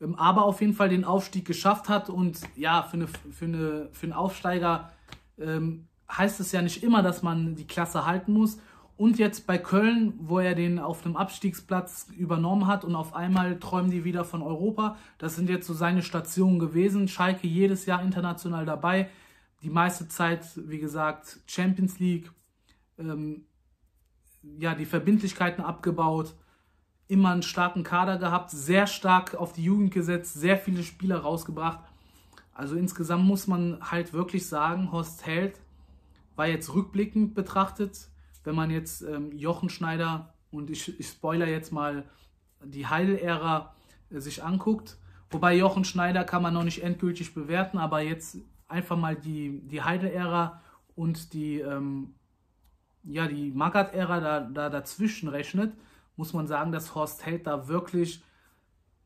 [0.00, 3.88] Ähm, aber auf jeden Fall den Aufstieg geschafft hat und ja, für, eine, für, eine,
[3.92, 4.92] für einen Aufsteiger
[5.38, 8.58] ähm, heißt es ja nicht immer, dass man die Klasse halten muss.
[8.96, 13.58] Und jetzt bei Köln, wo er den auf dem Abstiegsplatz übernommen hat und auf einmal
[13.60, 14.96] träumen die wieder von Europa.
[15.18, 17.06] Das sind jetzt so seine Stationen gewesen.
[17.06, 19.08] Schalke jedes Jahr international dabei.
[19.62, 22.30] Die meiste Zeit, wie gesagt, Champions League.
[22.98, 23.44] Ähm,
[24.58, 26.34] ja, die Verbindlichkeiten abgebaut.
[27.08, 28.50] Immer einen starken Kader gehabt.
[28.50, 30.34] Sehr stark auf die Jugend gesetzt.
[30.34, 31.80] Sehr viele Spieler rausgebracht.
[32.52, 35.60] Also insgesamt muss man halt wirklich sagen, Horst Held
[36.36, 38.08] war jetzt rückblickend betrachtet
[38.48, 42.04] wenn man jetzt ähm, Jochen Schneider und ich, ich spoiler jetzt mal
[42.64, 43.74] die Heidel-Ära
[44.10, 44.96] äh, sich anguckt,
[45.30, 48.38] wobei Jochen Schneider kann man noch nicht endgültig bewerten, aber jetzt
[48.68, 50.60] einfach mal die, die Heidel-Ära
[50.94, 52.14] und die, ähm,
[53.02, 55.74] ja, die Magath-Ära da, da dazwischen rechnet,
[56.16, 58.22] muss man sagen, dass Horst Held da wirklich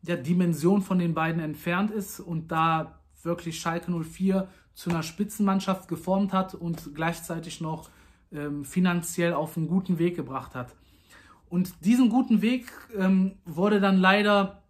[0.03, 5.89] der Dimension von den beiden entfernt ist und da wirklich Schalke 04 zu einer Spitzenmannschaft
[5.89, 7.91] geformt hat und gleichzeitig noch
[8.33, 10.75] ähm, finanziell auf einen guten Weg gebracht hat.
[11.49, 14.63] Und diesen guten Weg ähm, wurde dann leider,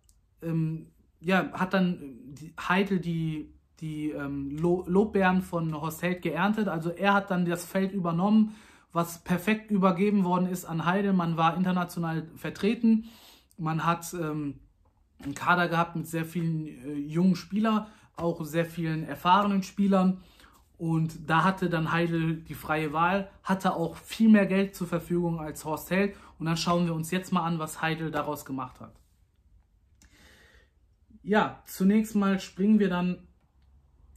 [0.42, 0.88] ähm,
[1.20, 6.68] ja, hat dann Heidel die, die ähm, Lobbeeren von Horst Held geerntet.
[6.68, 8.54] Also er hat dann das Feld übernommen,
[8.92, 11.12] was perfekt übergeben worden ist an Heidel.
[11.12, 13.06] Man war international vertreten.
[13.58, 14.60] Man hat ähm,
[15.22, 20.20] einen Kader gehabt mit sehr vielen äh, jungen Spielern, auch sehr vielen erfahrenen Spielern.
[20.78, 25.40] Und da hatte dann Heidel die freie Wahl, hatte auch viel mehr Geld zur Verfügung
[25.40, 26.14] als Horst Held.
[26.38, 28.92] Und dann schauen wir uns jetzt mal an, was Heidel daraus gemacht hat.
[31.24, 33.26] Ja, zunächst mal springen wir dann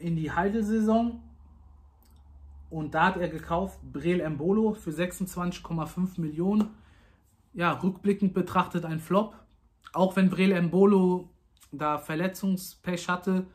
[0.05, 1.19] in die Heidel-Saison.
[2.69, 6.69] Und da hat er gekauft Brel Embolo für 26,5 Millionen.
[7.53, 9.35] Ja, rückblickend betrachtet ein Flop.
[9.93, 11.29] Auch wenn Brel Embolo
[11.71, 13.47] da Verletzungspech hatte,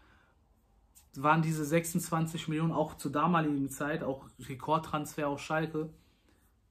[1.14, 5.90] waren diese 26 Millionen auch zur damaligen Zeit, auch Rekordtransfer auf Schalke,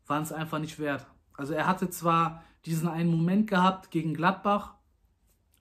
[0.08, 1.08] waren es einfach nicht wert.
[1.36, 4.74] Also er hatte zwar diesen einen Moment gehabt gegen Gladbach,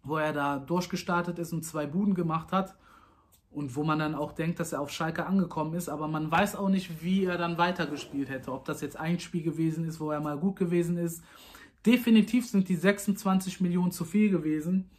[0.03, 2.77] wo er da durchgestartet ist und zwei Buden gemacht hat
[3.51, 6.57] und wo man dann auch denkt, dass er auf Schalke angekommen ist, aber man weiß
[6.57, 8.53] auch nicht, wie er dann weitergespielt hätte.
[8.53, 11.23] Ob das jetzt ein Spiel gewesen ist, wo er mal gut gewesen ist.
[11.87, 14.91] Definitiv sind die 26 Millionen zu viel gewesen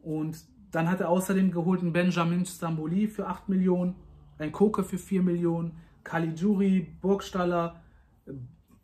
[0.00, 0.38] und
[0.70, 3.94] dann hat er außerdem geholt einen Benjamin Stamboli für 8 Millionen,
[4.38, 5.72] ein Koke für 4 Millionen,
[6.04, 7.80] Caligiuri, Burgstaller,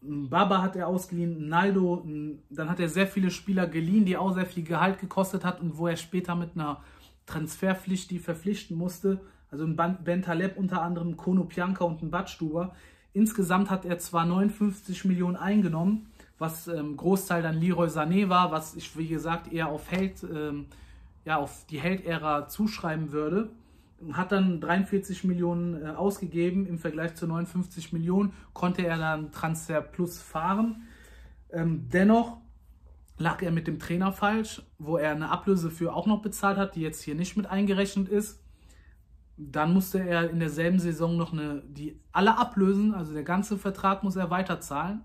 [0.00, 2.04] Baba hat er ausgeliehen, Naldo,
[2.50, 5.78] dann hat er sehr viele Spieler geliehen, die auch sehr viel Gehalt gekostet hat und
[5.78, 6.82] wo er später mit einer
[7.26, 9.20] Transferpflicht die verpflichten musste.
[9.50, 12.74] Also ein Ben Taleb unter anderem, Kono Pianka und ein Badstuber.
[13.12, 16.08] Insgesamt hat er zwar 59 Millionen eingenommen,
[16.38, 20.66] was ähm, Großteil dann Leroy Sané war, was ich wie gesagt eher auf Held ähm,
[21.24, 23.50] ja, auf die Held-Ära zuschreiben würde.
[24.12, 29.80] Hat dann 43 Millionen äh, ausgegeben im Vergleich zu 59 Millionen, konnte er dann Transfer
[29.80, 30.82] Plus fahren.
[31.52, 32.38] Ähm, dennoch
[33.16, 36.74] lag er mit dem Trainer falsch, wo er eine Ablöse für auch noch bezahlt hat,
[36.74, 38.42] die jetzt hier nicht mit eingerechnet ist.
[39.36, 44.02] Dann musste er in derselben Saison noch eine, die alle Ablösen, also der ganze Vertrag
[44.02, 45.02] muss er weiterzahlen,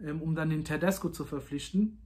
[0.00, 1.98] ähm, um dann den Tedesco zu verpflichten.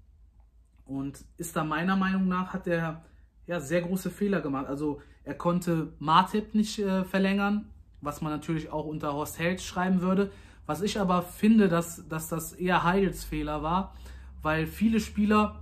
[0.85, 3.05] Und ist da meiner Meinung nach, hat er
[3.47, 4.67] ja, sehr große Fehler gemacht.
[4.67, 10.01] Also er konnte Martip nicht äh, verlängern, was man natürlich auch unter Horst Held schreiben
[10.01, 10.31] würde.
[10.67, 13.95] Was ich aber finde, dass, dass das eher Heidels Fehler war,
[14.43, 15.61] weil viele Spieler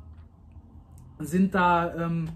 [1.18, 2.28] sind da, ähm,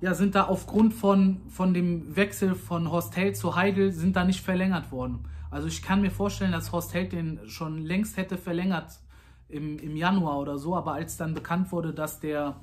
[0.00, 4.24] ja, sind da aufgrund von, von dem Wechsel von Horst Held zu Heidel, sind da
[4.24, 5.24] nicht verlängert worden.
[5.50, 9.00] Also ich kann mir vorstellen, dass Horst Held den schon längst hätte verlängert
[9.48, 12.56] im, im Januar oder so, aber als dann bekannt wurde, dass der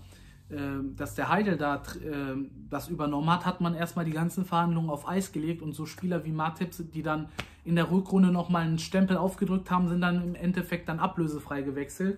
[0.51, 4.89] ähm, dass der Heidel da ähm, das übernommen hat, hat man erstmal die ganzen Verhandlungen
[4.89, 7.30] auf Eis gelegt und so Spieler wie Martips, die dann
[7.64, 12.18] in der Rückrunde nochmal einen Stempel aufgedrückt haben, sind dann im Endeffekt dann ablösefrei gewechselt.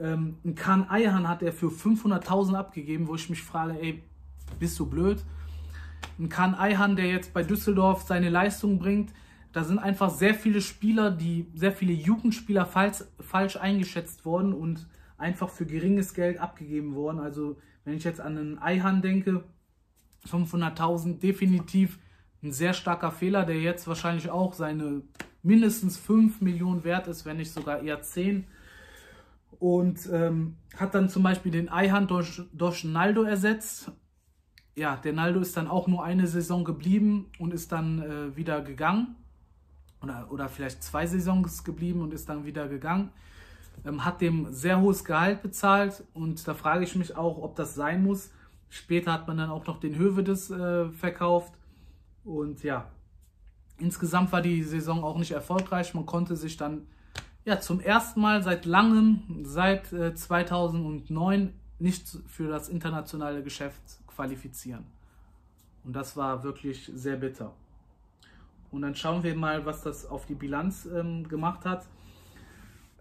[0.00, 4.02] Ein Kahn Eihan hat er für 500.000 abgegeben, wo ich mich frage, ey,
[4.58, 5.24] bist du blöd?
[6.18, 9.12] Ein Kahn Eihan, der jetzt bei Düsseldorf seine Leistung bringt,
[9.52, 14.86] da sind einfach sehr viele Spieler, die sehr viele Jugendspieler falsch, falsch eingeschätzt worden und
[15.16, 17.18] einfach für geringes Geld abgegeben worden.
[17.18, 19.42] Also wenn ich jetzt an einen Eihan denke,
[20.30, 21.98] 500.000 definitiv
[22.42, 25.02] ein sehr starker Fehler, der jetzt wahrscheinlich auch seine
[25.42, 28.44] mindestens 5 Millionen wert ist, wenn nicht sogar eher 10.
[29.58, 33.90] Und ähm, hat dann zum Beispiel den Eihan durch, durch Naldo ersetzt.
[34.76, 38.62] Ja, der Naldo ist dann auch nur eine Saison geblieben und ist dann äh, wieder
[38.62, 39.16] gegangen.
[40.00, 43.10] Oder, oder vielleicht zwei Saisons geblieben und ist dann wieder gegangen
[43.84, 47.74] ähm, hat dem sehr hohes Gehalt bezahlt und da frage ich mich auch, ob das
[47.74, 48.30] sein muss.
[48.70, 51.54] Später hat man dann auch noch den Hövedes äh, verkauft
[52.24, 52.90] und ja,
[53.78, 55.94] insgesamt war die Saison auch nicht erfolgreich.
[55.94, 56.86] Man konnte sich dann
[57.48, 64.84] ja zum ersten Mal seit langem, seit äh, 2009, nicht für das internationale Geschäft qualifizieren.
[65.84, 67.52] Und das war wirklich sehr bitter.
[68.70, 71.86] Und dann schauen wir mal, was das auf die Bilanz ähm, gemacht hat.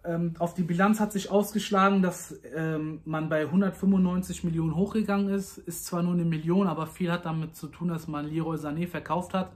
[0.06, 5.58] Ähm, auf die Bilanz hat sich ausgeschlagen, dass ähm, man bei 195 Millionen hochgegangen ist.
[5.58, 8.88] Ist zwar nur eine Million, aber viel hat damit zu tun, dass man Leroy Sané
[8.88, 9.52] verkauft hat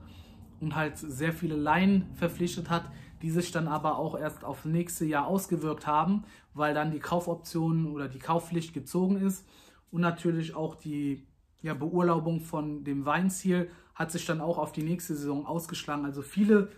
[0.60, 2.84] und halt sehr viele Laien verpflichtet hat,
[3.22, 7.86] die sich dann aber auch erst auf nächste Jahr ausgewirkt haben, weil dann die Kaufoption
[7.92, 9.46] oder die Kaufpflicht gezogen ist
[9.90, 11.24] und natürlich auch die
[11.62, 16.04] ja, Beurlaubung von dem Weinziel hat sich dann auch auf die nächste Saison ausgeschlagen.
[16.04, 16.68] Also viele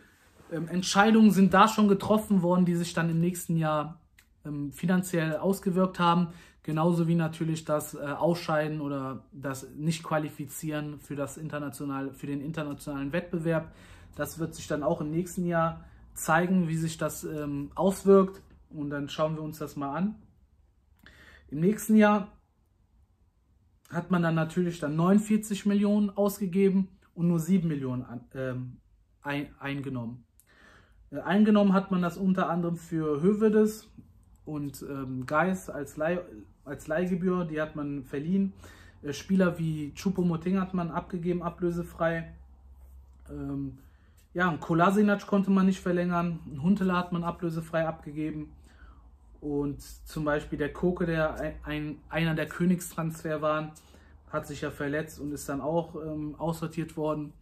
[0.52, 4.00] ähm, Entscheidungen sind da schon getroffen worden, die sich dann im nächsten Jahr
[4.44, 6.28] ähm, finanziell ausgewirkt haben.
[6.62, 13.72] Genauso wie natürlich das äh, Ausscheiden oder das Nicht-Qualifizieren für, für den internationalen Wettbewerb.
[14.16, 15.84] Das wird sich dann auch im nächsten Jahr
[16.14, 18.40] zeigen, wie sich das ähm, auswirkt.
[18.70, 20.14] Und dann schauen wir uns das mal an.
[21.48, 22.32] Im nächsten Jahr
[23.90, 28.76] hat man dann natürlich dann 49 Millionen ausgegeben und nur 7 Millionen an, ähm,
[29.22, 30.24] ein, eingenommen.
[31.10, 33.88] Äh, eingenommen hat man das unter anderem für Hövedes
[34.44, 36.20] und ähm, Geis als, Leih,
[36.64, 38.52] als Leihgebühr, die hat man verliehen.
[39.02, 42.32] Äh, Spieler wie Chupomoting hat man abgegeben, ablösefrei.
[43.30, 43.78] Ähm,
[44.34, 48.52] ja, ein Kolasinac konnte man nicht verlängern, ein Huntela hat man ablösefrei abgegeben.
[49.40, 53.72] Und zum Beispiel der Koke, der ein, einer der Königstransfer war,
[54.30, 57.32] hat sich ja verletzt und ist dann auch ähm, aussortiert worden.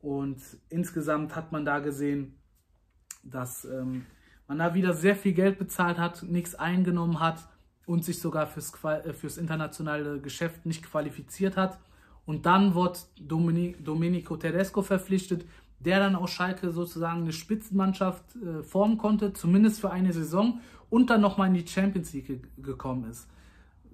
[0.00, 2.34] Und insgesamt hat man da gesehen,
[3.22, 4.04] dass ähm,
[4.46, 7.48] man da wieder sehr viel Geld bezahlt hat, nichts eingenommen hat
[7.86, 11.78] und sich sogar fürs, äh, fürs internationale Geschäft nicht qualifiziert hat.
[12.26, 15.46] Und dann wird Domenico Tedesco verpflichtet,
[15.80, 20.60] der dann aus Schalke sozusagen eine Spitzenmannschaft äh, formen konnte, zumindest für eine Saison,
[20.90, 23.28] und dann nochmal in die Champions League ge gekommen ist.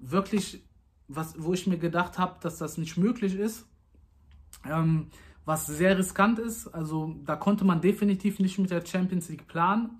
[0.00, 0.62] Wirklich,
[1.08, 3.66] was, wo ich mir gedacht habe, dass das nicht möglich ist.
[4.64, 5.08] Ähm,
[5.44, 6.68] was sehr riskant ist.
[6.68, 9.98] Also da konnte man definitiv nicht mit der Champions League planen.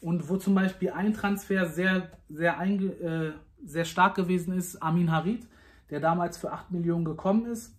[0.00, 3.32] Und wo zum Beispiel ein Transfer sehr, sehr, äh,
[3.64, 5.48] sehr stark gewesen ist, Amin Harid,
[5.90, 7.74] der damals für 8 Millionen gekommen ist,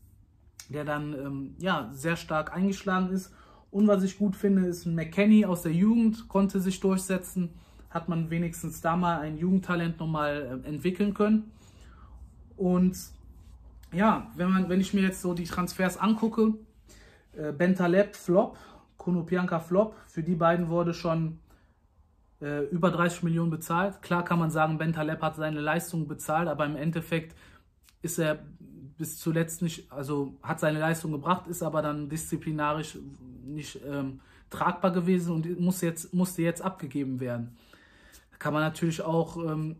[0.69, 3.31] der dann ähm, ja, sehr stark eingeschlagen ist.
[3.75, 7.49] Und was ich gut finde, ist ein McKenny aus der Jugend, konnte sich durchsetzen.
[7.89, 11.51] Hat man wenigstens da mal ein Jugendtalent nochmal äh, entwickeln können.
[12.55, 12.97] Und
[13.91, 16.53] ja, wenn, man, wenn ich mir jetzt so die Transfers angucke,
[17.33, 18.57] äh, Bentaleb Flop,
[18.95, 19.97] Konopianka Flop.
[20.07, 21.39] Für die beiden wurde schon
[22.39, 24.01] äh, über 30 Millionen bezahlt.
[24.01, 27.35] Klar kann man sagen, Bentaleb hat seine Leistung bezahlt, aber im Endeffekt
[28.01, 28.39] ist er
[28.97, 32.97] bis zuletzt nicht, also hat seine Leistung gebracht, ist aber dann disziplinarisch
[33.45, 37.57] nicht ähm, tragbar gewesen und muss jetzt, musste jetzt abgegeben werden.
[38.31, 39.77] Da kann man natürlich auch, ähm,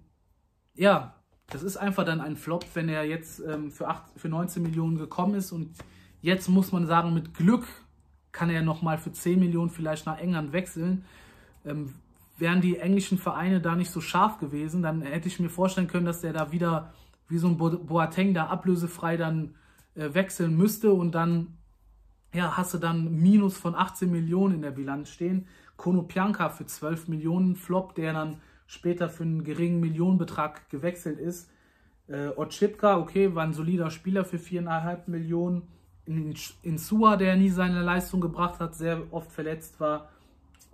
[0.76, 1.16] ja,
[1.48, 4.98] das ist einfach dann ein Flop, wenn er jetzt ähm, für, 8, für 19 Millionen
[4.98, 5.76] gekommen ist und
[6.26, 7.68] Jetzt muss man sagen, mit Glück
[8.32, 11.06] kann er nochmal für 10 Millionen vielleicht nach England wechseln.
[11.64, 11.94] Ähm,
[12.40, 16.08] wären die englischen Vereine da nicht so scharf gewesen, dann hätte ich mir vorstellen können,
[16.08, 16.92] dass der da wieder
[17.28, 19.54] wie so ein Boateng da ablösefrei dann
[19.94, 21.60] äh, wechseln müsste und dann
[22.36, 25.48] ja, hast du dann Minus von 18 Millionen in der Bilanz stehen.
[25.78, 31.50] Konopianka für 12 Millionen Flop, der dann später für einen geringen Millionenbetrag gewechselt ist.
[32.08, 35.64] Äh, Otschipka, okay, war ein solider Spieler für 4,5 Millionen
[36.06, 40.10] in, in Sua, der nie seine Leistung gebracht hat, sehr oft verletzt war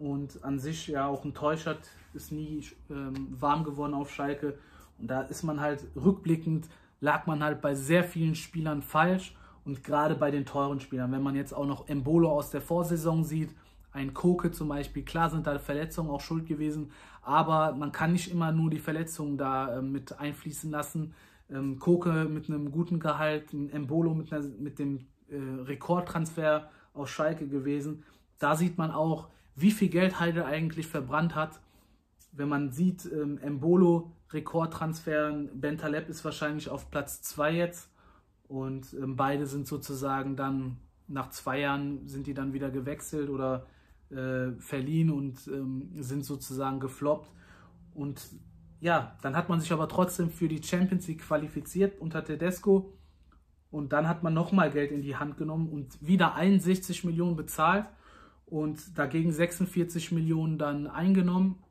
[0.01, 1.79] und an sich ja auch ein Täuschert
[2.13, 4.57] ist nie ähm, warm geworden auf Schalke.
[4.97, 6.67] Und da ist man halt rückblickend,
[6.99, 9.35] lag man halt bei sehr vielen Spielern falsch
[9.65, 11.11] und gerade bei den teuren Spielern.
[11.11, 13.49] Wenn man jetzt auch noch Embolo aus der Vorsaison sieht,
[13.93, 16.91] ein Koke zum Beispiel, klar sind da Verletzungen auch schuld gewesen,
[17.21, 21.13] aber man kann nicht immer nur die Verletzungen da äh, mit einfließen lassen.
[21.49, 27.09] Ähm, Koke mit einem guten Gehalt, ein Embolo mit, einer, mit dem äh, Rekordtransfer aus
[27.09, 28.03] Schalke gewesen.
[28.39, 31.59] Da sieht man auch, wie viel Geld Heidel eigentlich verbrannt hat.
[32.31, 37.90] Wenn man sieht, ähm, Embolo, Rekordtransfer, Bentaleb ist wahrscheinlich auf Platz 2 jetzt.
[38.51, 40.75] Und ähm, beide sind sozusagen dann
[41.07, 43.65] nach zwei Jahren sind die dann wieder gewechselt oder
[44.09, 47.29] äh, verliehen und ähm, sind sozusagen gefloppt.
[47.93, 48.21] Und
[48.81, 52.97] ja, dann hat man sich aber trotzdem für die Champions League qualifiziert unter Tedesco.
[53.69, 57.85] Und dann hat man nochmal Geld in die Hand genommen und wieder 61 Millionen bezahlt
[58.45, 61.63] und dagegen 46 Millionen dann eingenommen,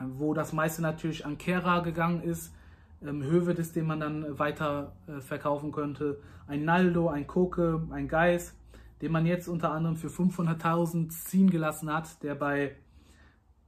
[0.00, 2.54] wo das meiste natürlich an Kera gegangen ist.
[3.06, 6.20] Ähm, Hövedes, den man dann weiter äh, verkaufen könnte.
[6.46, 8.54] Ein Naldo, ein Koke, ein Geis,
[9.02, 12.76] den man jetzt unter anderem für 500.000 ziehen gelassen hat, der bei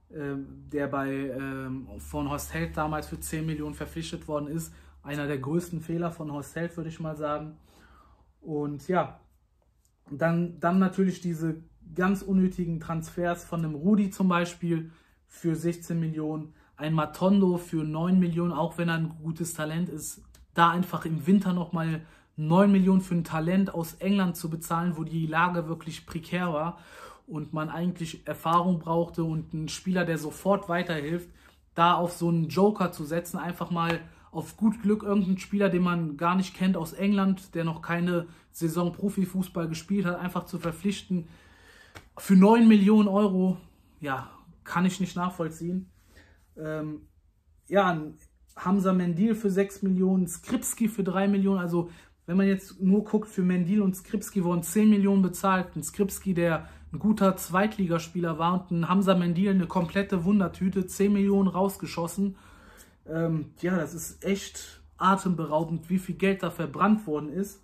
[0.09, 0.35] äh,
[0.71, 4.73] der bei äh, von Horst Held damals für 10 Millionen verpflichtet worden ist.
[5.03, 7.57] Einer der größten Fehler von Horst Held, würde ich mal sagen.
[8.41, 9.19] Und ja,
[10.09, 11.57] dann, dann natürlich diese
[11.95, 14.91] ganz unnötigen Transfers von einem Rudi zum Beispiel
[15.27, 20.21] für 16 Millionen, ein Matondo für 9 Millionen, auch wenn er ein gutes Talent ist,
[20.53, 22.01] da einfach im Winter nochmal
[22.37, 26.79] 9 Millionen für ein Talent aus England zu bezahlen, wo die Lage wirklich prekär war
[27.27, 31.29] und man eigentlich Erfahrung brauchte und einen Spieler, der sofort weiterhilft,
[31.75, 33.99] da auf so einen Joker zu setzen, einfach mal
[34.31, 38.27] auf gut Glück irgendeinen Spieler, den man gar nicht kennt aus England, der noch keine
[38.51, 41.27] Saison Profifußball gespielt hat, einfach zu verpflichten
[42.19, 43.57] für 9 Millionen Euro,
[44.01, 44.29] ja,
[44.63, 45.89] kann ich nicht nachvollziehen.
[46.61, 47.07] Ähm,
[47.67, 48.01] ja,
[48.55, 51.59] Hamza Mendil für 6 Millionen, Skripski für 3 Millionen.
[51.59, 51.89] Also,
[52.25, 55.75] wenn man jetzt nur guckt, für Mendil und Skripski wurden 10 Millionen bezahlt.
[55.75, 61.13] Ein Skripski, der ein guter Zweitligaspieler war und ein Hamza Mendil eine komplette Wundertüte, 10
[61.13, 62.35] Millionen rausgeschossen.
[63.07, 67.61] Ähm, ja, das ist echt atemberaubend, wie viel Geld da verbrannt worden ist.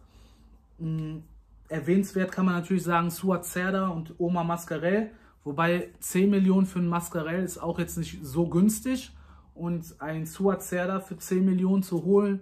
[0.78, 1.24] Mhm.
[1.68, 5.12] Erwähnenswert kann man natürlich sagen Suat Serda und Oma Mascarell.
[5.46, 9.12] Wobei 10 Millionen für einen Mascarell ist auch jetzt nicht so günstig.
[9.54, 12.42] Und ein Suat Serda für 10 Millionen zu holen,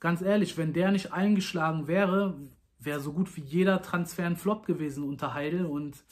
[0.00, 2.38] ganz ehrlich, wenn der nicht eingeschlagen wäre,
[2.78, 5.66] wäre so gut wie jeder Transfer ein Flop gewesen unter Heidel.
[5.66, 6.04] Und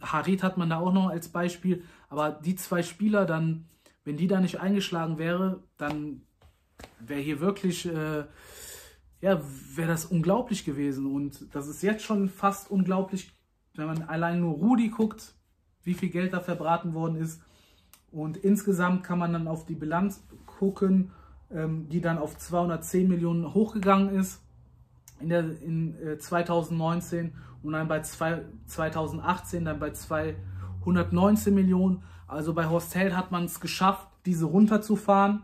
[0.00, 1.84] Harit hat man da auch noch als Beispiel.
[2.08, 3.68] Aber die zwei Spieler dann,
[4.04, 6.22] wenn die da nicht eingeschlagen wäre, dann
[6.98, 7.86] wäre hier wirklich...
[7.86, 8.24] Äh,
[9.20, 9.42] ja,
[9.74, 11.06] wäre das unglaublich gewesen.
[11.06, 13.32] Und das ist jetzt schon fast unglaublich,
[13.74, 15.34] wenn man allein nur Rudi guckt,
[15.84, 17.42] wie viel Geld da verbraten worden ist.
[18.10, 21.10] Und insgesamt kann man dann auf die Bilanz gucken,
[21.50, 24.42] ähm, die dann auf 210 Millionen hochgegangen ist
[25.20, 32.02] in, der, in äh, 2019 und dann bei zwei, 2018 dann bei 219 Millionen.
[32.26, 35.42] Also bei Horst hat man es geschafft, diese runterzufahren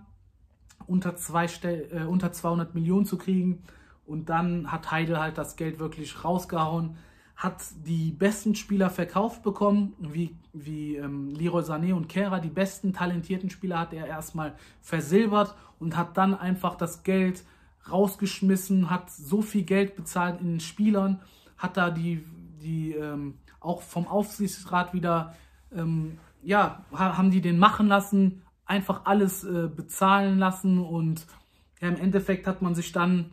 [0.87, 3.62] unter, zwei, äh, unter 200 Millionen zu kriegen.
[4.07, 6.97] Und dann hat Heidel halt das Geld wirklich rausgehauen,
[7.37, 12.93] hat die besten Spieler verkauft bekommen, wie, wie ähm, Leroy Sané und Kera, die besten
[12.93, 17.45] talentierten Spieler hat er erstmal versilbert und hat dann einfach das Geld
[17.91, 21.20] rausgeschmissen, hat so viel Geld bezahlt in den Spielern,
[21.59, 22.24] hat da die,
[22.62, 25.35] die ähm, auch vom Aufsichtsrat wieder,
[25.74, 31.26] ähm, ja, haben die den machen lassen, einfach alles äh, bezahlen lassen und
[31.80, 33.32] ja, im Endeffekt hat man sich dann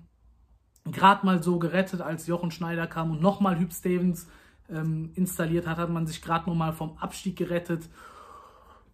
[0.85, 4.27] gerade mal so gerettet, als Jochen Schneider kam und nochmal Hüb Stevens
[4.69, 7.89] ähm, installiert hat, hat man sich gerade nochmal vom Abstieg gerettet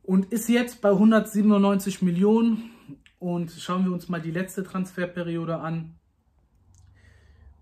[0.03, 2.71] und ist jetzt bei 197 Millionen.
[3.19, 5.95] Und schauen wir uns mal die letzte Transferperiode an.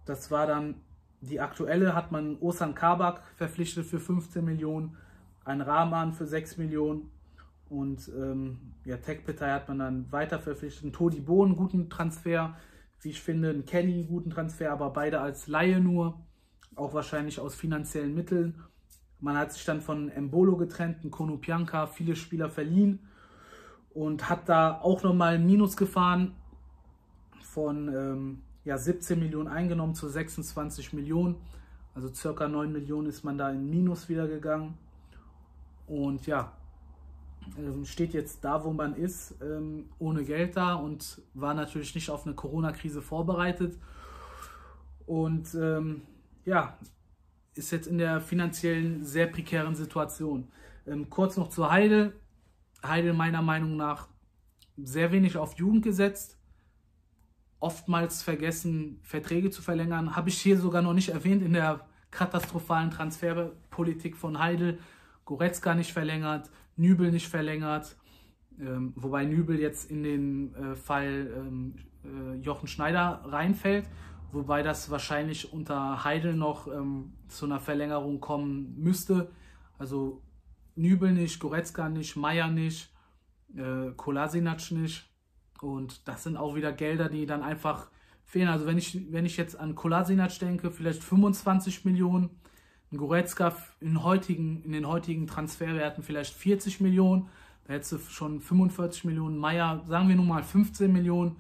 [0.06, 0.76] Das war dann
[1.22, 4.98] die aktuelle, hat man Osan Kabak verpflichtet für 15 Millionen,
[5.44, 7.10] ein Rahman für 6 Millionen
[7.70, 10.94] und ähm, ja, Techpitay hat man dann weiter verpflichtet.
[10.94, 12.56] Todi Bo, einen guten Transfer,
[13.02, 16.20] wie ich finde, ein Kenny, einen guten Transfer, aber beide als Laie nur,
[16.76, 18.56] auch wahrscheinlich aus finanziellen Mitteln.
[19.20, 23.00] Man hat sich dann von Embolo getrennt, ein Konopianka, viele Spieler verliehen
[23.94, 26.36] und hat da auch nochmal ein Minus gefahren
[27.42, 31.36] von ähm, ja, 17 Millionen eingenommen zu 26 Millionen.
[31.94, 34.78] Also circa 9 Millionen ist man da in Minus wieder gegangen.
[35.88, 36.52] Und ja,
[37.84, 42.26] steht jetzt da, wo man ist, ähm, ohne Geld da und war natürlich nicht auf
[42.26, 43.78] eine Corona-Krise vorbereitet.
[45.06, 46.02] Und ähm,
[46.46, 46.78] ja,
[47.54, 50.48] ist jetzt in der finanziellen sehr prekären Situation.
[50.88, 52.14] Ähm, kurz noch zu Heidel.
[52.84, 54.08] Heidel meiner Meinung nach
[54.78, 56.38] sehr wenig auf Jugend gesetzt.
[57.60, 60.16] Oftmals vergessen, Verträge zu verlängern.
[60.16, 64.80] Habe ich hier sogar noch nicht erwähnt in der katastrophalen Transferpolitik von Heidel.
[65.24, 67.96] Goretzka nicht verlängert, Nübel nicht verlängert,
[68.60, 73.88] ähm, wobei Nübel jetzt in den äh, Fall ähm, äh, Jochen Schneider reinfällt,
[74.32, 79.32] wobei das wahrscheinlich unter Heidel noch ähm, zu einer Verlängerung kommen müsste.
[79.78, 80.22] Also
[80.76, 82.94] Nübel nicht, Goretzka nicht, Meier nicht,
[83.56, 85.10] äh, Kolasinac nicht.
[85.62, 87.90] Und das sind auch wieder Gelder, die dann einfach
[88.24, 88.50] fehlen.
[88.50, 92.30] Also wenn ich, wenn ich jetzt an Kolasinac denke, vielleicht 25 Millionen,
[92.92, 97.30] Ein Goretzka in, heutigen, in den heutigen Transferwerten vielleicht 40 Millionen.
[97.66, 99.38] Da hättest du schon 45 Millionen.
[99.38, 101.38] Meier, sagen wir nun mal 15 Millionen.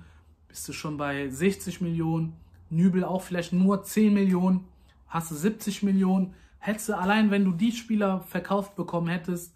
[0.48, 2.34] Bist du schon bei 60 Millionen.
[2.70, 4.66] Nübel auch vielleicht nur 10 Millionen.
[5.08, 6.34] Hast du 70 Millionen.
[6.58, 9.56] Hättest du allein, wenn du die Spieler verkauft bekommen hättest,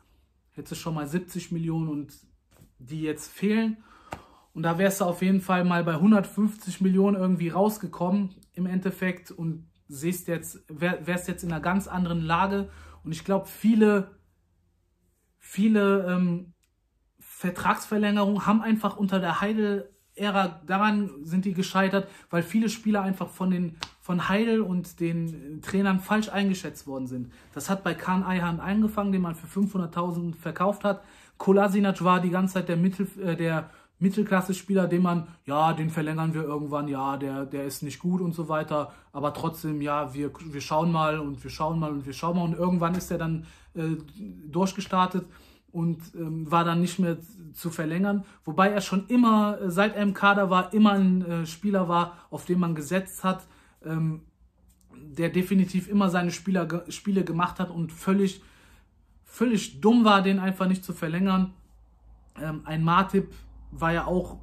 [0.52, 2.14] hättest du schon mal 70 Millionen und
[2.78, 3.78] die jetzt fehlen.
[4.54, 9.32] Und da wärst du auf jeden Fall mal bei 150 Millionen irgendwie rausgekommen im Endeffekt
[9.32, 12.70] und siehst jetzt, wär, wärst jetzt in einer ganz anderen Lage.
[13.04, 14.12] Und ich glaube, viele,
[15.38, 16.54] viele ähm,
[17.20, 23.52] Vertragsverlängerungen haben einfach unter der Heidel-Ära, daran sind die gescheitert, weil viele Spieler einfach von
[23.52, 23.76] den
[24.10, 27.32] von Heidel und den Trainern falsch eingeschätzt worden sind.
[27.54, 31.04] Das hat bei Kahn Eihan angefangen, den man für 500.000 verkauft hat.
[31.38, 33.70] Kolasinac war die ganze Zeit der, Mittel, äh, der
[34.00, 38.34] Mittelklasse-Spieler, den man, ja, den verlängern wir irgendwann, ja, der, der ist nicht gut und
[38.34, 42.14] so weiter, aber trotzdem, ja, wir, wir schauen mal und wir schauen mal und wir
[42.14, 42.44] schauen mal.
[42.44, 43.46] Und irgendwann ist er dann
[43.76, 43.98] äh,
[44.48, 45.26] durchgestartet
[45.72, 47.18] und ähm, war dann nicht mehr
[47.54, 51.46] zu verlängern, wobei er schon immer, äh, seit er im Kader war, immer ein äh,
[51.46, 53.46] Spieler war, auf den man gesetzt hat,
[53.86, 54.22] ähm,
[54.96, 58.42] der definitiv immer seine Spieler, Spiele gemacht hat und völlig,
[59.26, 61.54] völlig dumm war, den einfach nicht zu verlängern.
[62.42, 63.34] Ähm, ein Martip,
[63.72, 64.38] war ja auch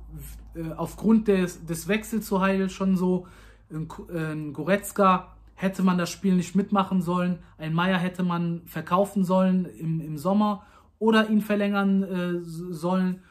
[0.55, 3.27] äh, aufgrund des, des Wechsels zu Heidel schon so.
[3.71, 7.41] Ein, ein Goretzka hätte man das Spiel nicht mitmachen sollen.
[7.59, 10.65] Ein Meier hätte man verkaufen sollen im, im Sommer
[10.99, 13.23] oder ihn verlängern äh, sollen.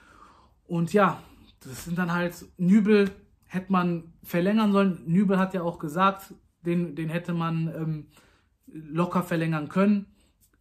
[0.67, 1.21] Und ja,
[1.61, 3.09] das sind dann halt Nübel
[3.45, 5.01] hätte man verlängern sollen.
[5.05, 6.33] Nübel hat ja auch gesagt,
[6.65, 8.07] den, den hätte man ähm,
[8.67, 10.07] locker verlängern können.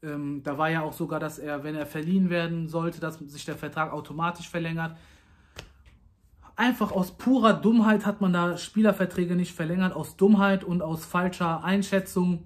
[0.02, 3.44] Ähm, da war ja auch sogar, dass er, wenn er verliehen werden sollte, dass sich
[3.44, 4.96] der Vertrag automatisch verlängert
[6.56, 11.64] einfach aus purer Dummheit hat man da Spielerverträge nicht verlängert, aus Dummheit und aus falscher
[11.64, 12.44] Einschätzung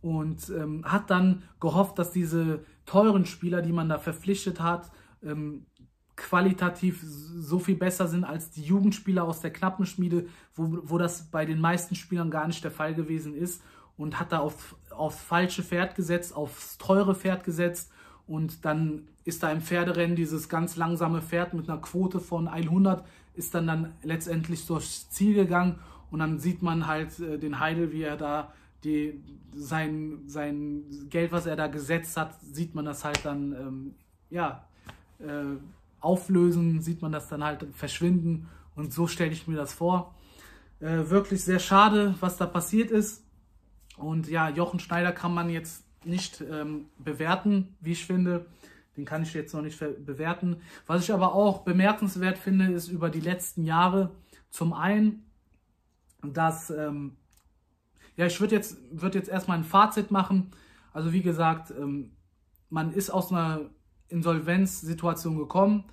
[0.00, 5.66] und ähm, hat dann gehofft, dass diese teuren Spieler, die man da verpflichtet hat, ähm,
[6.14, 11.44] qualitativ so viel besser sind als die Jugendspieler aus der Knappenschmiede, wo, wo das bei
[11.44, 13.62] den meisten Spielern gar nicht der Fall gewesen ist
[13.96, 17.90] und hat da auf, aufs falsche Pferd gesetzt, aufs teure Pferd gesetzt
[18.26, 23.04] und dann ist da im Pferderennen dieses ganz langsame Pferd mit einer Quote von 100,
[23.34, 27.92] ist dann, dann letztendlich durchs Ziel gegangen und dann sieht man halt äh, den Heidel,
[27.92, 28.54] wie er da
[28.84, 29.20] die,
[29.54, 33.94] sein, sein Geld, was er da gesetzt hat, sieht man das halt dann ähm,
[34.30, 34.64] ja,
[35.18, 35.56] äh,
[36.00, 40.14] auflösen, sieht man das dann halt verschwinden und so stelle ich mir das vor.
[40.78, 43.24] Äh, wirklich sehr schade, was da passiert ist.
[43.96, 48.46] Und ja, Jochen Schneider kann man jetzt nicht ähm, bewerten, wie ich finde.
[48.96, 50.56] Den kann ich jetzt noch nicht bewerten.
[50.86, 54.10] Was ich aber auch bemerkenswert finde, ist über die letzten Jahre
[54.50, 55.30] zum einen,
[56.22, 57.16] dass, ähm,
[58.16, 60.50] ja, ich würde jetzt, würd jetzt erstmal ein Fazit machen.
[60.92, 62.12] Also wie gesagt, ähm,
[62.70, 63.70] man ist aus einer
[64.08, 65.84] Insolvenzsituation gekommen.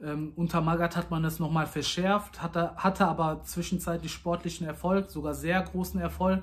[0.00, 5.34] Ähm, unter Magath hat man das nochmal verschärft, hatte, hatte aber zwischenzeitlich sportlichen Erfolg, sogar
[5.34, 6.42] sehr großen Erfolg.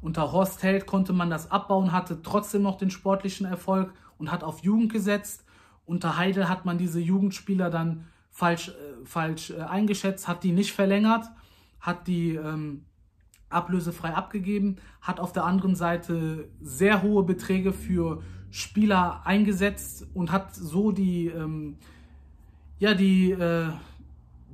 [0.00, 4.44] Unter Horst Held konnte man das abbauen, hatte trotzdem noch den sportlichen Erfolg und hat
[4.44, 5.44] auf Jugend gesetzt.
[5.92, 8.72] Unter Heidel hat man diese Jugendspieler dann falsch, äh,
[9.04, 11.26] falsch äh, eingeschätzt, hat die nicht verlängert,
[11.80, 12.86] hat die ähm,
[13.50, 20.54] ablösefrei abgegeben, hat auf der anderen Seite sehr hohe Beträge für Spieler eingesetzt und hat
[20.54, 21.76] so die, ähm,
[22.78, 23.68] ja, die, äh,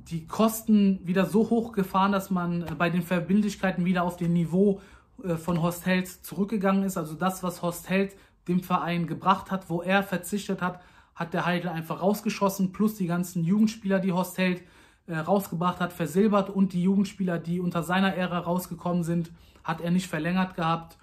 [0.09, 4.33] die Kosten wieder so hoch gefahren, dass man äh, bei den Verbindlichkeiten wieder auf dem
[4.33, 4.81] Niveau
[5.23, 6.97] äh, von Horst Held zurückgegangen ist.
[6.97, 8.17] Also das, was Horst Held
[8.49, 10.81] dem Verein gebracht hat, wo er verzichtet hat,
[11.19, 14.63] hat der Heidel einfach rausgeschossen, plus die ganzen Jugendspieler, die Horst Held
[15.05, 19.29] äh, rausgebracht hat, versilbert und die Jugendspieler, die unter seiner Ära rausgekommen sind,
[19.65, 20.97] hat er nicht verlängert gehabt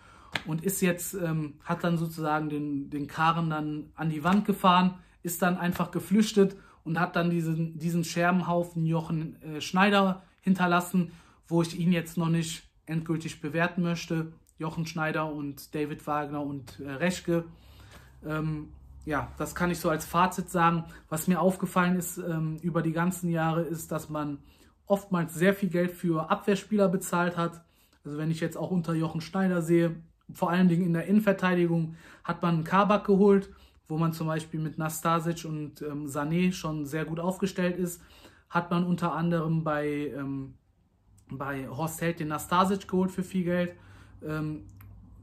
[0.46, 4.94] und ist jetzt, ähm, hat dann sozusagen den, den Karren dann an die Wand gefahren,
[5.22, 11.12] ist dann einfach geflüchtet und hat dann diesen, diesen Scherbenhaufen Jochen äh, Schneider hinterlassen,
[11.46, 14.32] wo ich ihn jetzt noch nicht endgültig bewerten möchte.
[14.58, 17.44] Jochen Schneider und David Wagner und äh, Reschke.
[18.24, 18.70] Ähm,
[19.06, 20.84] ja, das kann ich so als Fazit sagen.
[21.08, 24.38] Was mir aufgefallen ist ähm, über die ganzen Jahre, ist, dass man
[24.86, 27.64] oftmals sehr viel Geld für Abwehrspieler bezahlt hat.
[28.04, 29.96] Also wenn ich jetzt auch unter Jochen Schneider sehe,
[30.32, 31.94] vor allen Dingen in der Innenverteidigung
[32.24, 33.48] hat man einen Kabak geholt,
[33.88, 38.02] wo man zum Beispiel mit Nastasic und ähm, Sané schon sehr gut aufgestellt ist.
[38.50, 40.54] Hat man unter anderem bei ähm,
[41.28, 43.72] bei Horst Held den Nastasic geholt für viel Geld.
[44.24, 44.64] Ähm,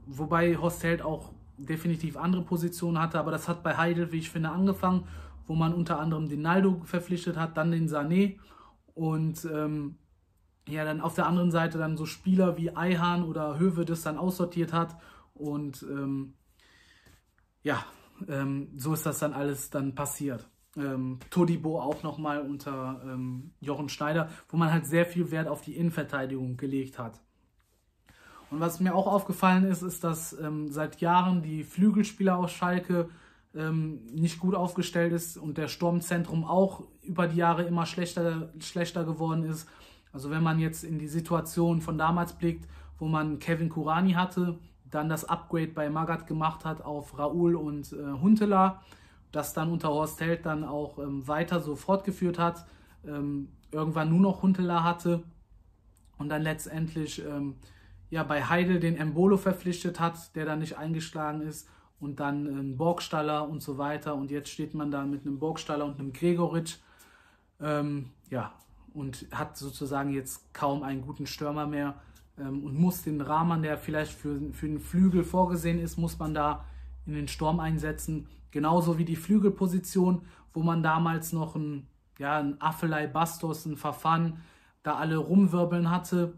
[0.06, 4.30] wobei Horst Held auch definitiv andere Positionen hatte, aber das hat bei Heidel, wie ich
[4.30, 5.06] finde, angefangen,
[5.46, 8.38] wo man unter anderem den Naldo verpflichtet hat, dann den Sané
[8.94, 9.96] und ähm,
[10.68, 14.16] ja, dann auf der anderen Seite dann so Spieler wie Eihahn oder Höwe das dann
[14.16, 14.96] aussortiert hat
[15.34, 16.34] Und ähm,
[17.62, 17.84] ja,
[18.28, 20.48] ähm, so ist das dann alles dann passiert.
[20.76, 25.60] Ähm, Todibo auch nochmal unter ähm, Jochen Schneider, wo man halt sehr viel Wert auf
[25.60, 27.20] die Innenverteidigung gelegt hat.
[28.54, 33.08] Und was mir auch aufgefallen ist, ist, dass ähm, seit Jahren die Flügelspieler aus Schalke
[33.52, 39.02] ähm, nicht gut aufgestellt ist und der Sturmzentrum auch über die Jahre immer schlechter, schlechter
[39.02, 39.68] geworden ist.
[40.12, 42.68] Also wenn man jetzt in die Situation von damals blickt,
[43.00, 44.56] wo man Kevin Kurani hatte,
[44.88, 48.82] dann das Upgrade bei Magat gemacht hat auf Raoul und äh, Huntela,
[49.32, 52.66] das dann unter Horst Held dann auch ähm, weiter so fortgeführt hat,
[53.04, 55.24] ähm, irgendwann nur noch Huntela hatte
[56.18, 57.56] und dann letztendlich ähm,
[58.14, 62.76] ja bei Heidel den Embolo verpflichtet hat, der dann nicht eingeschlagen ist und dann ein
[62.76, 66.76] Borgstaller und so weiter und jetzt steht man da mit einem Borgstaller und einem Gregoritsch
[67.60, 68.52] ähm, ja
[68.92, 71.96] und hat sozusagen jetzt kaum einen guten Stürmer mehr
[72.38, 76.34] ähm, und muss den Rahman, der vielleicht für, für den Flügel vorgesehen ist, muss man
[76.34, 76.64] da
[77.06, 78.28] in den Sturm einsetzen.
[78.52, 81.88] Genauso wie die Flügelposition, wo man damals noch ein,
[82.20, 84.38] ja, ein Affelei Bastos, ein Verfahren,
[84.84, 86.34] da alle rumwirbeln hatte,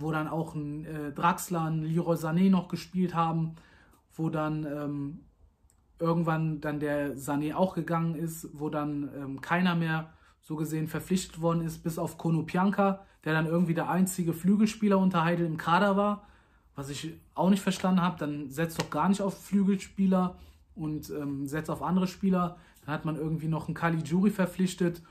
[0.00, 3.56] wo dann auch ein äh, Draxler, ein Leroy Sané noch gespielt haben,
[4.14, 5.20] wo dann ähm,
[5.98, 11.40] irgendwann dann der Sané auch gegangen ist, wo dann ähm, keiner mehr so gesehen verpflichtet
[11.40, 15.96] worden ist, bis auf Konopianka, der dann irgendwie der einzige Flügelspieler unter Heidel im Kader
[15.96, 16.26] war,
[16.74, 18.18] was ich auch nicht verstanden habe.
[18.18, 20.36] Dann setzt doch gar nicht auf Flügelspieler
[20.74, 22.56] und ähm, setzt auf andere Spieler.
[22.84, 25.02] Dann hat man irgendwie noch einen Kali Juri verpflichtet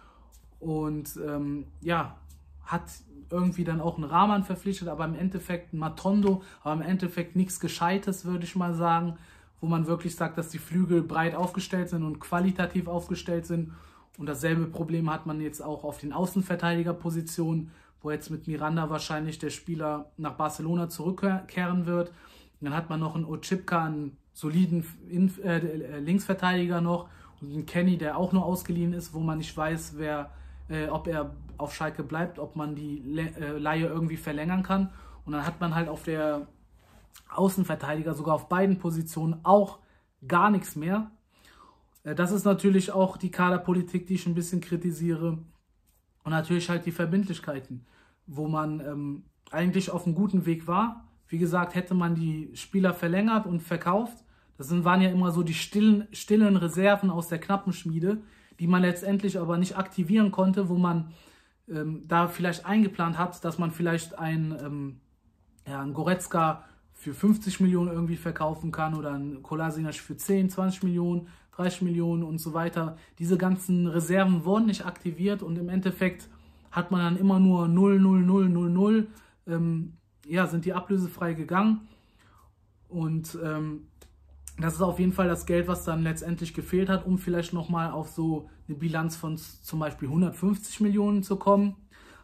[0.59, 2.17] und ähm, ja,
[2.63, 2.83] hat
[3.31, 7.59] irgendwie dann auch einen Rahman verpflichtet, aber im Endeffekt ein Matondo, aber im Endeffekt nichts
[7.59, 9.17] Gescheites, würde ich mal sagen,
[9.61, 13.73] wo man wirklich sagt, dass die Flügel breit aufgestellt sind und qualitativ aufgestellt sind
[14.19, 17.71] und dasselbe Problem hat man jetzt auch auf den Außenverteidigerpositionen,
[18.01, 22.09] wo jetzt mit Miranda wahrscheinlich der Spieler nach Barcelona zurückkehren wird.
[22.09, 27.07] Und dann hat man noch einen Ochipka, einen soliden Inf äh, Linksverteidiger noch
[27.41, 30.31] und einen Kenny, der auch nur ausgeliehen ist, wo man nicht weiß, wer,
[30.67, 34.91] äh, ob er auf Schalke bleibt, ob man die äh, Laie irgendwie verlängern kann.
[35.25, 36.47] Und dann hat man halt auf der
[37.29, 39.79] Außenverteidiger sogar auf beiden Positionen auch
[40.27, 41.11] gar nichts mehr.
[42.03, 45.37] Äh, das ist natürlich auch die Kaderpolitik, die ich ein bisschen kritisiere.
[46.23, 47.85] Und natürlich halt die Verbindlichkeiten,
[48.27, 51.07] wo man ähm, eigentlich auf einem guten Weg war.
[51.27, 54.23] Wie gesagt, hätte man die Spieler verlängert und verkauft.
[54.57, 58.17] Das sind, waren ja immer so die stillen, stillen Reserven aus der Knappenschmiede,
[58.59, 61.13] die man letztendlich aber nicht aktivieren konnte, wo man
[61.71, 64.99] ähm, da vielleicht eingeplant hat, dass man vielleicht ein, ähm,
[65.67, 66.63] ja, ein Goretzka
[66.93, 72.23] für 50 Millionen irgendwie verkaufen kann oder ein Kolasinac für 10, 20 Millionen, 30 Millionen
[72.23, 72.97] und so weiter.
[73.19, 76.29] Diese ganzen Reserven wurden nicht aktiviert und im Endeffekt
[76.71, 79.07] hat man dann immer nur 0, 0, 0, 0, 0.
[79.47, 79.93] Ähm,
[80.25, 81.87] ja, sind die ablösefrei gegangen.
[82.87, 83.88] Und ähm,
[84.61, 87.91] das ist auf jeden Fall das Geld, was dann letztendlich gefehlt hat, um vielleicht nochmal
[87.91, 91.75] auf so eine Bilanz von zum Beispiel 150 Millionen zu kommen.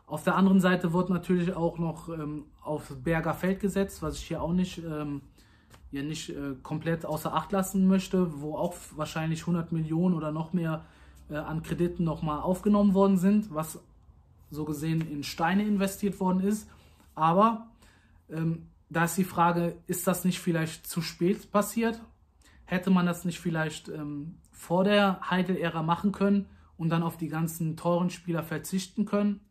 [0.08, 4.28] Auf der anderen Seite wird natürlich auch noch ähm, auf Berger Feld gesetzt, was ich
[4.28, 5.22] hier auch nicht ähm,
[5.92, 10.54] ja nicht äh, komplett außer Acht lassen möchte, wo auch wahrscheinlich 100 Millionen oder noch
[10.54, 10.86] mehr
[11.30, 13.80] äh, an Krediten nochmal aufgenommen worden sind, was
[14.52, 16.70] so gesehen in Steine investiert worden ist.
[17.16, 17.68] Aber
[18.30, 22.00] ähm, da ist die Frage, ist das nicht vielleicht zu spät passiert?
[22.66, 26.48] Hätte man das nicht vielleicht ähm, vor der Heidel-Ära machen können
[26.78, 29.42] und dann auf die ganzen teuren Spieler verzichten können?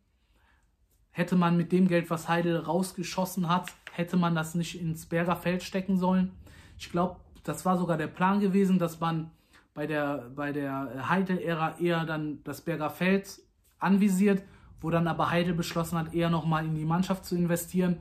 [1.11, 5.37] Hätte man mit dem Geld, was Heidel rausgeschossen hat, hätte man das nicht ins Berger
[5.37, 6.33] Feld stecken sollen.
[6.77, 9.31] Ich glaube, das war sogar der Plan gewesen, dass man
[9.73, 13.39] bei der, bei der Heidel-Ära eher dann das Berger Feld
[13.79, 14.43] anvisiert,
[14.81, 17.97] wo dann aber Heidel beschlossen hat, eher nochmal in die Mannschaft zu investieren.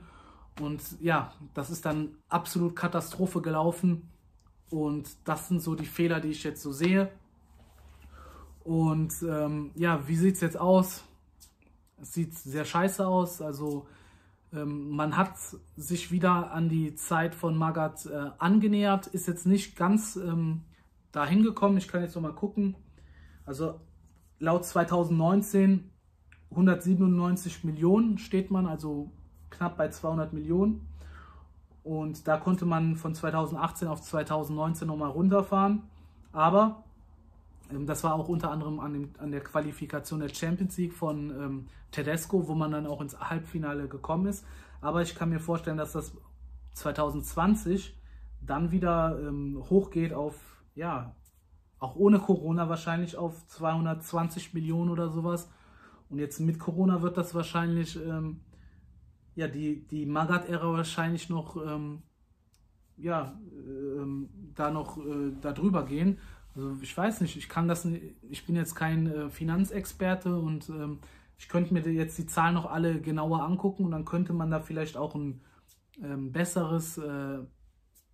[0.60, 4.08] Und ja, das ist dann absolut Katastrophe gelaufen.
[4.70, 7.10] Und das sind so die Fehler, die ich jetzt so sehe.
[8.64, 11.04] Und ähm, ja, wie sieht es jetzt aus?
[12.00, 13.42] Es sieht sehr scheiße aus.
[13.42, 13.86] Also
[14.52, 15.36] ähm, man hat
[15.76, 20.62] sich wieder an die Zeit von Magat äh, angenähert, ist jetzt nicht ganz ähm,
[21.12, 21.76] dahin gekommen.
[21.76, 22.74] Ich kann jetzt noch mal gucken.
[23.44, 23.80] Also
[24.38, 25.90] laut 2019
[26.50, 29.10] 197 Millionen steht man, also
[29.50, 30.86] knapp bei 200 Millionen.
[31.84, 35.82] Und da konnte man von 2018 auf 2019 nochmal runterfahren.
[36.32, 36.82] Aber
[37.70, 41.30] ähm, das war auch unter anderem an, dem, an, der Qualifikation der Champions League von
[41.30, 44.44] ähm, Tedesco, wo man dann auch ins Halbfinale gekommen ist.
[44.80, 46.12] Aber ich kann mir vorstellen, dass das
[46.72, 47.96] 2020
[48.40, 50.34] dann wieder ähm, hochgeht auf,
[50.74, 51.14] ja,
[51.78, 55.50] auch ohne Corona wahrscheinlich auf 220 Millionen oder sowas.
[56.08, 58.40] Und jetzt mit Corona wird das wahrscheinlich, ähm,
[59.34, 62.02] ja, die, die Magat-Ära wahrscheinlich noch ähm,
[62.96, 66.18] ja, äh, da noch äh, da drüber gehen.
[66.54, 71.00] Also ich weiß nicht, ich kann das, ich bin jetzt kein äh, Finanzexperte und ähm,
[71.36, 74.60] ich könnte mir jetzt die Zahlen noch alle genauer angucken und dann könnte man da
[74.60, 75.40] vielleicht auch ein
[76.02, 77.02] ähm, besseres, äh,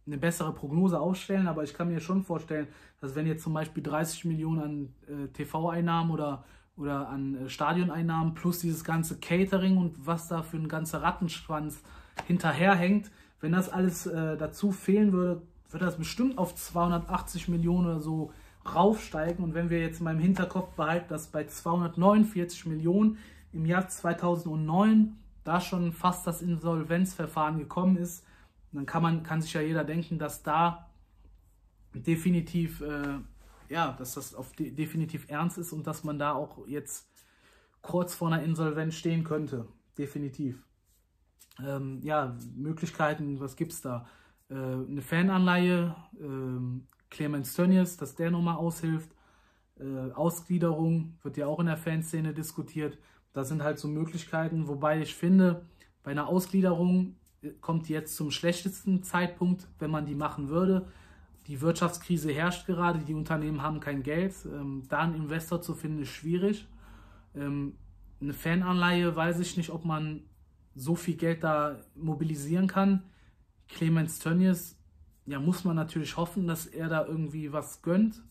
[0.07, 1.49] eine bessere Prognose aufstellen.
[1.49, 2.69] Aber ich kann mir schon vorstellen,
[3.01, 6.45] dass wenn jetzt zum Beispiel 30 Millionen an äh, TV-Einnahmen oder,
[6.81, 11.83] oder an äh, Stadioneinnahmen plus dieses ganze Catering und was da für ein ganzer Rattenschwanz
[12.27, 13.11] hinterherhängt,
[13.41, 18.33] wenn das alles äh, dazu fehlen würde, wird das bestimmt auf 280 Millionen oder so
[18.75, 19.45] raufsteigen.
[19.45, 23.19] Und wenn wir jetzt mal im Hinterkopf behalten, dass bei 249 Millionen
[23.53, 28.25] im Jahr 2009 da schon fast das Insolvenzverfahren gekommen ist,
[28.73, 30.87] dann kann man kann sich ja jeder denken, dass da
[31.95, 33.19] definitiv äh,
[33.71, 37.09] ja, dass das auf de definitiv ernst ist und dass man da auch jetzt
[37.81, 39.67] kurz vor einer Insolvenz stehen könnte,
[39.97, 40.63] definitiv.
[41.65, 44.07] Ähm, ja, Möglichkeiten, was gibt es da?
[44.51, 49.11] Äh, eine Fananleihe, äh, Clemens Tönnies, dass der nochmal aushilft.
[49.79, 52.99] Äh, Ausgliederung wird ja auch in der Fanszene diskutiert.
[53.33, 55.65] Das sind halt so Möglichkeiten, wobei ich finde,
[56.03, 60.89] bei einer Ausgliederung äh, kommt jetzt zum schlechtesten Zeitpunkt, wenn man die machen würde.
[61.51, 64.37] Die Wirtschaftskrise herrscht gerade, die Unternehmen haben kein Geld.
[64.47, 66.69] Ähm, da einen Investor zu finden, ist schwierig.
[67.35, 67.75] Ähm,
[68.21, 70.23] eine Fananleihe weiß ich nicht, ob man
[70.77, 73.03] so viel Geld da mobilisieren kann.
[73.69, 74.79] Clemens Tönnies,
[75.27, 78.23] ja, muss man natürlich hoffen, dass er da irgendwie was gönnt.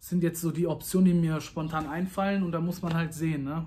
[0.00, 3.14] Das sind jetzt so die Optionen, die mir spontan einfallen und da muss man halt
[3.14, 3.44] sehen.
[3.44, 3.66] Ne?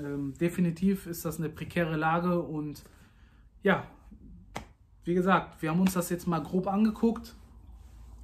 [0.00, 2.82] Ähm, definitiv ist das eine prekäre Lage und
[3.62, 3.86] ja,
[5.04, 7.36] wie gesagt, wir haben uns das jetzt mal grob angeguckt.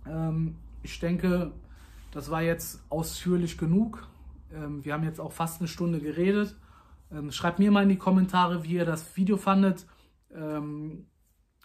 [0.06, 1.52] Ähm, ich denke,
[2.12, 4.06] das war jetzt ausführlich genug.
[4.52, 6.56] Ähm, wir haben jetzt auch fast eine Stunde geredet.
[7.10, 9.86] Ähm, schreibt mir mal in die Kommentare, wie ihr das Video fandet,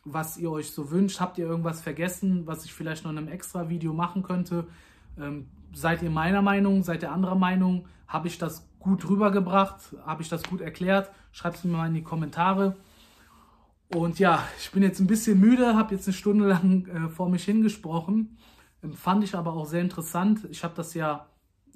[0.06, 1.20] was ihr euch so wünscht.
[1.20, 4.68] Habt ihr irgendwas vergessen, was ich vielleicht noch in einem extra Video machen könnte?
[5.74, 6.82] Seid ihr meiner Meinung?
[6.82, 7.90] Seid ihr anderer Meinung?
[8.08, 9.96] Habe ich das gut rübergebracht?
[10.06, 11.12] Habe ich das gut erklärt?
[11.34, 12.78] Schreibt es mir mal in die Kommentare.
[13.94, 17.30] Und ja, ich bin jetzt ein bisschen müde, habe jetzt eine Stunde lang äh, vor
[17.30, 18.38] mich hingesprochen.
[18.84, 20.48] Ähm, fand ich aber auch sehr interessant.
[20.50, 21.28] Ich habe das ja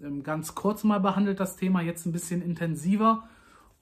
[0.01, 3.27] ähm, ganz kurz mal behandelt, das Thema, jetzt ein bisschen intensiver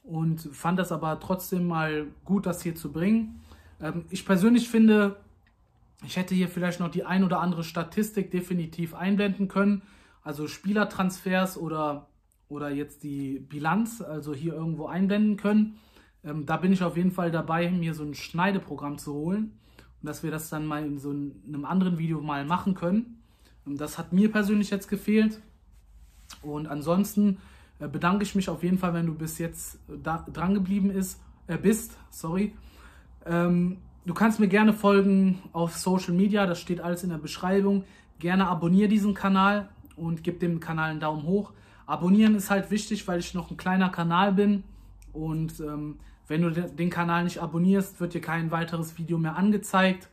[0.04, 3.42] und fand das aber trotzdem mal gut, das hier zu bringen.
[3.82, 5.16] Ähm, ich persönlich finde,
[6.06, 9.82] ich hätte hier vielleicht noch die ein oder andere Statistik definitiv einblenden können.
[10.24, 12.08] Also Spielertransfers oder,
[12.50, 15.78] oder jetzt die Bilanz, also hier irgendwo einblenden können.
[16.26, 19.52] Ähm, da bin ich auf jeden Fall dabei, mir so ein Schneideprogramm zu holen
[20.02, 23.22] und dass wir das dann mal in so einem anderen Video mal machen können.
[23.66, 25.42] Und das hat mir persönlich jetzt gefehlt.
[26.42, 27.38] Und ansonsten
[27.80, 30.90] äh, bedanke ich mich auf jeden Fall, wenn du bis jetzt äh, da, dran geblieben
[30.90, 31.98] ist, äh, bist.
[32.10, 32.54] Sorry.
[33.26, 37.84] Ähm, du kannst mir gerne folgen auf Social Media, das steht alles in der Beschreibung.
[38.20, 41.54] Gerne abonniere diesen Kanal und gib dem Kanal einen Daumen hoch.
[41.86, 44.64] Abonnieren ist halt wichtig, weil ich noch ein kleiner Kanal bin
[45.14, 45.98] und ähm,
[46.28, 50.10] wenn du den Kanal nicht abonnierst, wird dir kein weiteres Video mehr angezeigt,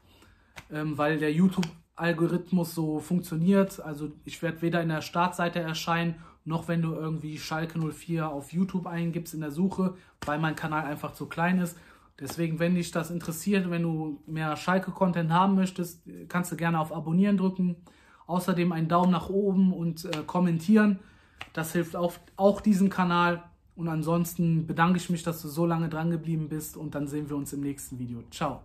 [0.70, 3.80] ähm, weil der YouTube-Algorithmus so funktioniert.
[3.80, 8.52] Also ich werde weder in der Startseite erscheinen noch wenn du irgendwie Schalke 04 auf
[8.52, 9.94] YouTube eingibst in der Suche,
[10.26, 11.78] weil mein Kanal einfach zu klein ist.
[12.18, 16.92] Deswegen, wenn dich das interessiert, wenn du mehr Schalke-Content haben möchtest, kannst du gerne auf
[16.92, 17.76] Abonnieren drücken.
[18.26, 21.00] Außerdem einen Daumen nach oben und äh, kommentieren.
[21.52, 23.42] Das hilft auch, auch diesem Kanal.
[23.82, 27.28] Und ansonsten bedanke ich mich, dass du so lange dran geblieben bist und dann sehen
[27.28, 28.22] wir uns im nächsten Video.
[28.30, 28.60] Ciao.